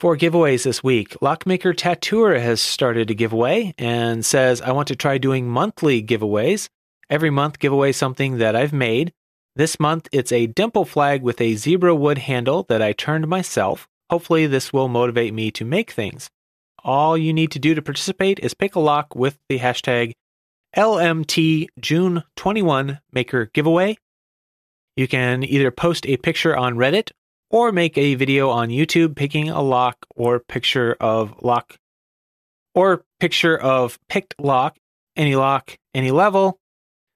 For 0.00 0.18
giveaways 0.18 0.64
this 0.64 0.84
week, 0.84 1.16
Lockmaker 1.22 1.74
Tattooer 1.74 2.38
has 2.38 2.60
started 2.60 3.10
a 3.10 3.14
giveaway 3.14 3.72
and 3.78 4.22
says, 4.22 4.60
I 4.60 4.72
want 4.72 4.88
to 4.88 4.96
try 4.96 5.16
doing 5.16 5.48
monthly 5.48 6.02
giveaways. 6.02 6.68
Every 7.08 7.30
month, 7.30 7.58
give 7.58 7.72
away 7.72 7.92
something 7.92 8.36
that 8.36 8.54
I've 8.54 8.74
made. 8.74 9.14
This 9.58 9.80
month, 9.80 10.06
it's 10.12 10.30
a 10.30 10.46
dimple 10.46 10.84
flag 10.84 11.20
with 11.24 11.40
a 11.40 11.56
zebra 11.56 11.92
wood 11.92 12.18
handle 12.18 12.62
that 12.68 12.80
I 12.80 12.92
turned 12.92 13.26
myself. 13.26 13.88
Hopefully, 14.08 14.46
this 14.46 14.72
will 14.72 14.86
motivate 14.86 15.34
me 15.34 15.50
to 15.50 15.64
make 15.64 15.90
things. 15.90 16.30
All 16.84 17.18
you 17.18 17.32
need 17.32 17.50
to 17.50 17.58
do 17.58 17.74
to 17.74 17.82
participate 17.82 18.38
is 18.38 18.54
pick 18.54 18.76
a 18.76 18.78
lock 18.78 19.16
with 19.16 19.36
the 19.48 19.58
hashtag 19.58 20.12
LMT 20.76 21.66
June 21.80 22.22
21 22.36 23.00
Maker 23.10 23.46
Giveaway. 23.46 23.96
You 24.94 25.08
can 25.08 25.42
either 25.42 25.72
post 25.72 26.06
a 26.06 26.18
picture 26.18 26.56
on 26.56 26.76
Reddit 26.76 27.10
or 27.50 27.72
make 27.72 27.98
a 27.98 28.14
video 28.14 28.50
on 28.50 28.68
YouTube 28.68 29.16
picking 29.16 29.48
a 29.48 29.60
lock 29.60 30.06
or 30.14 30.38
picture 30.38 30.96
of 31.00 31.34
lock 31.42 31.74
or 32.76 33.02
picture 33.18 33.58
of 33.58 33.98
picked 34.08 34.36
lock, 34.38 34.76
any 35.16 35.34
lock, 35.34 35.76
any 35.94 36.12
level. 36.12 36.60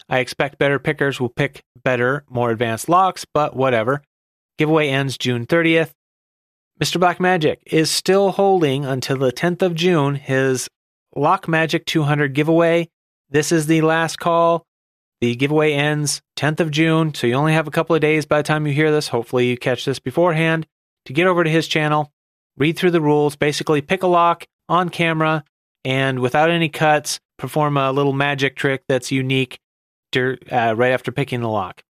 I 0.09 0.19
expect 0.19 0.59
better 0.59 0.79
pickers 0.79 1.21
will 1.21 1.29
pick 1.29 1.62
better, 1.83 2.25
more 2.29 2.51
advanced 2.51 2.88
locks, 2.88 3.25
but 3.33 3.57
whatever. 3.57 4.03
Giveaway 4.59 4.88
ends 4.88 5.19
June 5.19 5.47
30th. 5.47 5.93
Mr. 6.83 6.99
Black 6.99 7.21
Magic 7.21 7.62
is 7.67 7.91
still 7.91 8.33
holding 8.33 8.85
until 8.85 9.17
the 9.17 9.33
10th 9.33 9.62
of 9.62 9.75
June 9.75 10.15
his 10.17 10.69
Lock 11.15 11.47
Magic 11.47 11.85
200 11.87 12.35
giveaway. 12.35 12.88
This 13.31 13.53
is 13.53 13.67
the 13.67 13.83
last 13.83 14.19
call. 14.19 14.65
The 15.21 15.37
giveaway 15.37 15.73
ends 15.73 16.21
10th 16.37 16.61
of 16.61 16.71
June, 16.71 17.15
so 17.15 17.27
you 17.27 17.35
only 17.35 17.53
have 17.53 17.69
a 17.69 17.73
couple 17.73 17.95
of 17.95 18.03
days 18.03 18.27
by 18.27 18.38
the 18.38 18.47
time 18.47 18.67
you 18.67 18.73
hear 18.73 18.91
this. 18.91 19.09
Hopefully, 19.09 19.47
you 19.47 19.57
catch 19.57 19.85
this 19.85 20.01
beforehand 20.01 20.67
to 21.05 21.12
get 21.12 21.27
over 21.27 21.45
to 21.45 21.51
his 21.51 21.69
channel, 21.69 22.11
read 22.57 22.77
through 22.77 22.91
the 22.91 23.01
rules, 23.01 23.37
basically 23.37 23.81
pick 23.81 24.03
a 24.03 24.09
lock 24.09 24.47
on 24.69 24.88
camera, 24.88 25.45
and 25.85 26.19
without 26.19 26.51
any 26.51 26.69
cuts, 26.69 27.21
perform 27.38 27.77
a 27.77 27.93
little 27.93 28.12
magic 28.12 28.57
trick 28.57 28.83
that's 28.88 29.12
unique 29.12 29.59
uh, 30.16 30.75
right 30.77 30.92
after 30.92 31.12
picking 31.12 31.40
the 31.40 31.48
lock. 31.48 31.83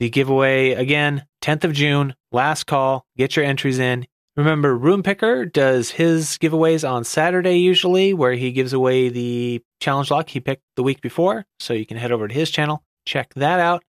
The 0.00 0.10
giveaway 0.10 0.72
again, 0.72 1.26
10th 1.42 1.64
of 1.64 1.72
June, 1.72 2.14
last 2.32 2.64
call. 2.64 3.04
Get 3.16 3.36
your 3.36 3.44
entries 3.44 3.78
in. 3.78 4.06
Remember, 4.36 4.76
Room 4.76 5.02
Picker 5.02 5.44
does 5.44 5.90
his 5.90 6.38
giveaways 6.38 6.88
on 6.88 7.04
Saturday 7.04 7.58
usually, 7.58 8.14
where 8.14 8.32
he 8.32 8.50
gives 8.50 8.72
away 8.72 9.10
the 9.10 9.62
challenge 9.80 10.10
lock 10.10 10.30
he 10.30 10.40
picked 10.40 10.62
the 10.76 10.82
week 10.82 11.02
before. 11.02 11.44
So 11.60 11.74
you 11.74 11.84
can 11.84 11.98
head 11.98 12.12
over 12.12 12.26
to 12.26 12.34
his 12.34 12.50
channel, 12.50 12.82
check 13.04 13.34
that 13.34 13.60
out. 13.60 13.84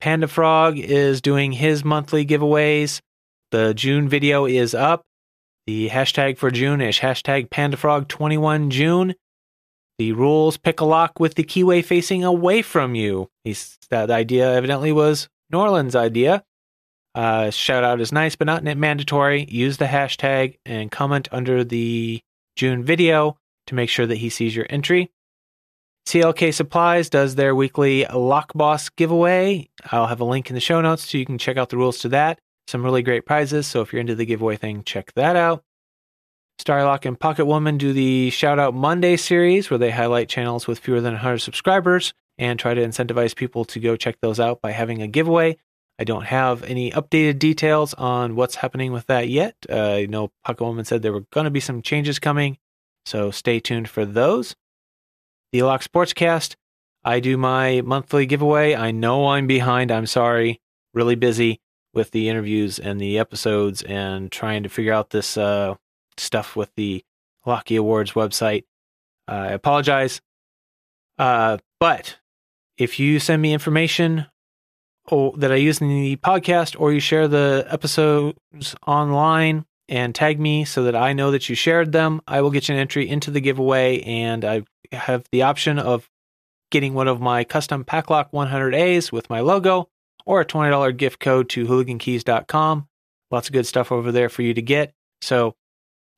Panda 0.00 0.26
Frog 0.26 0.78
is 0.78 1.20
doing 1.20 1.52
his 1.52 1.84
monthly 1.84 2.26
giveaways. 2.26 3.00
The 3.52 3.74
June 3.74 4.08
video 4.08 4.46
is 4.46 4.74
up. 4.74 5.04
The 5.66 5.90
hashtag 5.90 6.38
for 6.38 6.50
June 6.50 6.80
is 6.80 6.98
hashtag 6.98 7.50
PandaFrog21June. 7.50 9.14
The 10.02 10.10
rules 10.10 10.56
pick 10.56 10.80
a 10.80 10.84
lock 10.84 11.20
with 11.20 11.36
the 11.36 11.44
keyway 11.44 11.84
facing 11.84 12.24
away 12.24 12.60
from 12.62 12.96
you. 12.96 13.30
He's, 13.44 13.78
that 13.90 14.10
idea 14.10 14.52
evidently 14.52 14.90
was 14.90 15.28
Norland's 15.48 15.94
idea. 15.94 16.42
Uh, 17.14 17.50
shout 17.50 17.84
out 17.84 18.00
is 18.00 18.10
nice, 18.10 18.34
but 18.34 18.48
not 18.48 18.64
mandatory. 18.64 19.44
Use 19.48 19.76
the 19.76 19.84
hashtag 19.84 20.58
and 20.66 20.90
comment 20.90 21.28
under 21.30 21.62
the 21.62 22.20
June 22.56 22.82
video 22.82 23.38
to 23.68 23.76
make 23.76 23.88
sure 23.88 24.04
that 24.08 24.16
he 24.16 24.28
sees 24.28 24.56
your 24.56 24.66
entry. 24.68 25.12
CLK 26.06 26.52
Supplies 26.52 27.08
does 27.08 27.36
their 27.36 27.54
weekly 27.54 28.04
Lock 28.06 28.52
Boss 28.54 28.88
giveaway. 28.88 29.70
I'll 29.92 30.08
have 30.08 30.20
a 30.20 30.24
link 30.24 30.50
in 30.50 30.54
the 30.54 30.60
show 30.60 30.80
notes 30.80 31.08
so 31.08 31.16
you 31.16 31.24
can 31.24 31.38
check 31.38 31.56
out 31.56 31.68
the 31.68 31.76
rules 31.76 32.00
to 32.00 32.08
that. 32.08 32.40
Some 32.66 32.82
really 32.82 33.02
great 33.02 33.24
prizes, 33.24 33.68
so 33.68 33.82
if 33.82 33.92
you're 33.92 34.00
into 34.00 34.16
the 34.16 34.26
giveaway 34.26 34.56
thing, 34.56 34.82
check 34.82 35.12
that 35.14 35.36
out. 35.36 35.62
Starlock 36.58 37.04
and 37.06 37.18
Pocket 37.18 37.46
Woman 37.46 37.78
do 37.78 37.92
the 37.92 38.30
Shout 38.30 38.58
Out 38.58 38.74
Monday 38.74 39.16
series 39.16 39.70
where 39.70 39.78
they 39.78 39.90
highlight 39.90 40.28
channels 40.28 40.66
with 40.66 40.78
fewer 40.78 41.00
than 41.00 41.14
100 41.14 41.38
subscribers 41.38 42.14
and 42.38 42.58
try 42.58 42.74
to 42.74 42.80
incentivize 42.80 43.34
people 43.34 43.64
to 43.66 43.80
go 43.80 43.96
check 43.96 44.16
those 44.20 44.40
out 44.40 44.60
by 44.60 44.70
having 44.70 45.02
a 45.02 45.08
giveaway. 45.08 45.56
I 45.98 46.04
don't 46.04 46.24
have 46.24 46.64
any 46.64 46.90
updated 46.90 47.38
details 47.38 47.94
on 47.94 48.34
what's 48.34 48.56
happening 48.56 48.92
with 48.92 49.06
that 49.06 49.28
yet. 49.28 49.54
Uh, 49.68 49.92
I 49.92 50.06
know 50.06 50.32
Pocket 50.44 50.64
Woman 50.64 50.84
said 50.84 51.02
there 51.02 51.12
were 51.12 51.26
going 51.32 51.44
to 51.44 51.50
be 51.50 51.60
some 51.60 51.82
changes 51.82 52.18
coming, 52.18 52.58
so 53.04 53.30
stay 53.30 53.60
tuned 53.60 53.88
for 53.88 54.04
those. 54.04 54.56
The 55.52 55.62
Lock 55.62 55.82
Sportscast, 55.82 56.56
I 57.04 57.20
do 57.20 57.36
my 57.36 57.82
monthly 57.82 58.26
giveaway. 58.26 58.74
I 58.74 58.90
know 58.90 59.28
I'm 59.28 59.46
behind. 59.46 59.90
I'm 59.90 60.06
sorry. 60.06 60.60
Really 60.94 61.14
busy 61.14 61.60
with 61.92 62.10
the 62.10 62.28
interviews 62.28 62.78
and 62.78 63.00
the 63.00 63.18
episodes 63.18 63.82
and 63.82 64.32
trying 64.32 64.62
to 64.62 64.68
figure 64.68 64.92
out 64.92 65.10
this 65.10 65.36
uh, 65.36 65.74
stuff 66.16 66.56
with 66.56 66.70
the 66.76 67.04
Locky 67.46 67.76
Awards 67.76 68.12
website. 68.12 68.64
Uh, 69.28 69.32
I 69.32 69.46
apologize. 69.48 70.20
Uh, 71.18 71.58
but 71.78 72.18
if 72.78 72.98
you 72.98 73.18
send 73.18 73.42
me 73.42 73.52
information 73.52 74.26
that 75.10 75.52
I 75.52 75.56
use 75.56 75.80
in 75.80 75.88
the 75.88 76.16
podcast 76.16 76.78
or 76.78 76.92
you 76.92 77.00
share 77.00 77.28
the 77.28 77.66
episodes 77.68 78.74
online 78.86 79.64
and 79.88 80.14
tag 80.14 80.40
me 80.40 80.64
so 80.64 80.84
that 80.84 80.96
I 80.96 81.12
know 81.12 81.32
that 81.32 81.48
you 81.48 81.54
shared 81.54 81.92
them. 81.92 82.22
I 82.26 82.40
will 82.40 82.50
get 82.50 82.68
you 82.68 82.74
an 82.74 82.80
entry 82.80 83.08
into 83.08 83.30
the 83.30 83.40
giveaway, 83.40 84.00
and 84.00 84.44
I 84.44 84.62
have 84.92 85.24
the 85.32 85.42
option 85.42 85.78
of 85.78 86.08
getting 86.70 86.94
one 86.94 87.08
of 87.08 87.20
my 87.20 87.44
custom 87.44 87.84
PacLock 87.84 88.30
100As 88.32 89.12
with 89.12 89.28
my 89.28 89.40
logo 89.40 89.88
or 90.24 90.40
a 90.40 90.46
$20 90.46 90.96
gift 90.96 91.20
code 91.20 91.48
to 91.50 91.66
hooligankeys.com. 91.66 92.88
Lots 93.30 93.48
of 93.48 93.52
good 93.52 93.66
stuff 93.66 93.92
over 93.92 94.12
there 94.12 94.28
for 94.28 94.42
you 94.42 94.54
to 94.54 94.62
get. 94.62 94.94
So 95.20 95.56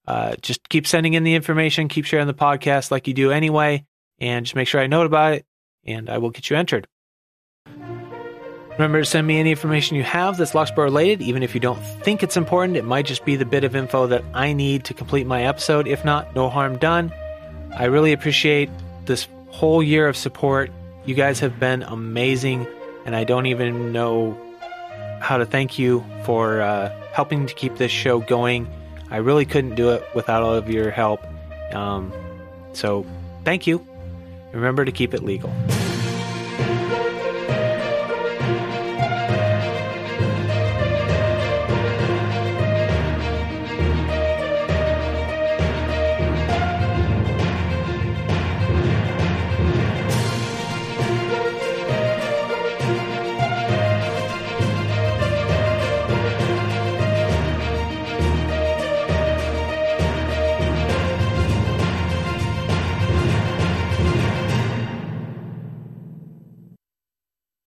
uh, 0.06 0.36
just 0.42 0.68
keep 0.68 0.86
sending 0.86 1.14
in 1.14 1.24
the 1.24 1.34
information, 1.34 1.88
keep 1.88 2.04
sharing 2.04 2.26
the 2.26 2.34
podcast 2.34 2.90
like 2.90 3.06
you 3.06 3.14
do 3.14 3.30
anyway, 3.30 3.84
and 4.18 4.44
just 4.44 4.54
make 4.54 4.68
sure 4.68 4.80
I 4.80 4.86
know 4.86 5.02
about 5.02 5.34
it, 5.34 5.46
and 5.84 6.10
I 6.10 6.18
will 6.18 6.30
get 6.30 6.50
you 6.50 6.56
entered. 6.56 6.86
Remember 8.72 9.00
to 9.00 9.04
send 9.04 9.24
me 9.26 9.38
any 9.38 9.50
information 9.50 9.96
you 9.96 10.02
have 10.02 10.36
that's 10.36 10.50
Locksport 10.50 10.84
related, 10.84 11.22
even 11.22 11.44
if 11.44 11.54
you 11.54 11.60
don't 11.60 11.78
think 11.78 12.24
it's 12.24 12.36
important. 12.36 12.76
It 12.76 12.84
might 12.84 13.06
just 13.06 13.24
be 13.24 13.36
the 13.36 13.44
bit 13.44 13.62
of 13.62 13.76
info 13.76 14.08
that 14.08 14.24
I 14.34 14.52
need 14.52 14.84
to 14.86 14.94
complete 14.94 15.28
my 15.28 15.44
episode. 15.44 15.86
If 15.86 16.04
not, 16.04 16.34
no 16.34 16.50
harm 16.50 16.78
done. 16.78 17.12
I 17.76 17.84
really 17.84 18.12
appreciate 18.12 18.68
this 19.06 19.28
whole 19.46 19.80
year 19.80 20.08
of 20.08 20.16
support. 20.16 20.72
You 21.06 21.14
guys 21.14 21.38
have 21.38 21.60
been 21.60 21.84
amazing, 21.84 22.66
and 23.06 23.14
I 23.14 23.22
don't 23.22 23.46
even 23.46 23.92
know 23.92 24.36
how 25.20 25.36
to 25.38 25.46
thank 25.46 25.78
you 25.78 26.04
for 26.24 26.60
uh, 26.60 26.92
helping 27.12 27.46
to 27.46 27.54
keep 27.54 27.76
this 27.76 27.92
show 27.92 28.18
going. 28.18 28.68
I 29.10 29.18
really 29.18 29.44
couldn't 29.44 29.74
do 29.74 29.90
it 29.90 30.02
without 30.14 30.42
all 30.42 30.54
of 30.54 30.68
your 30.70 30.90
help. 30.90 31.20
Um, 31.74 32.12
so, 32.72 33.06
thank 33.44 33.66
you. 33.66 33.86
Remember 34.52 34.84
to 34.84 34.92
keep 34.92 35.14
it 35.14 35.22
legal. 35.22 35.52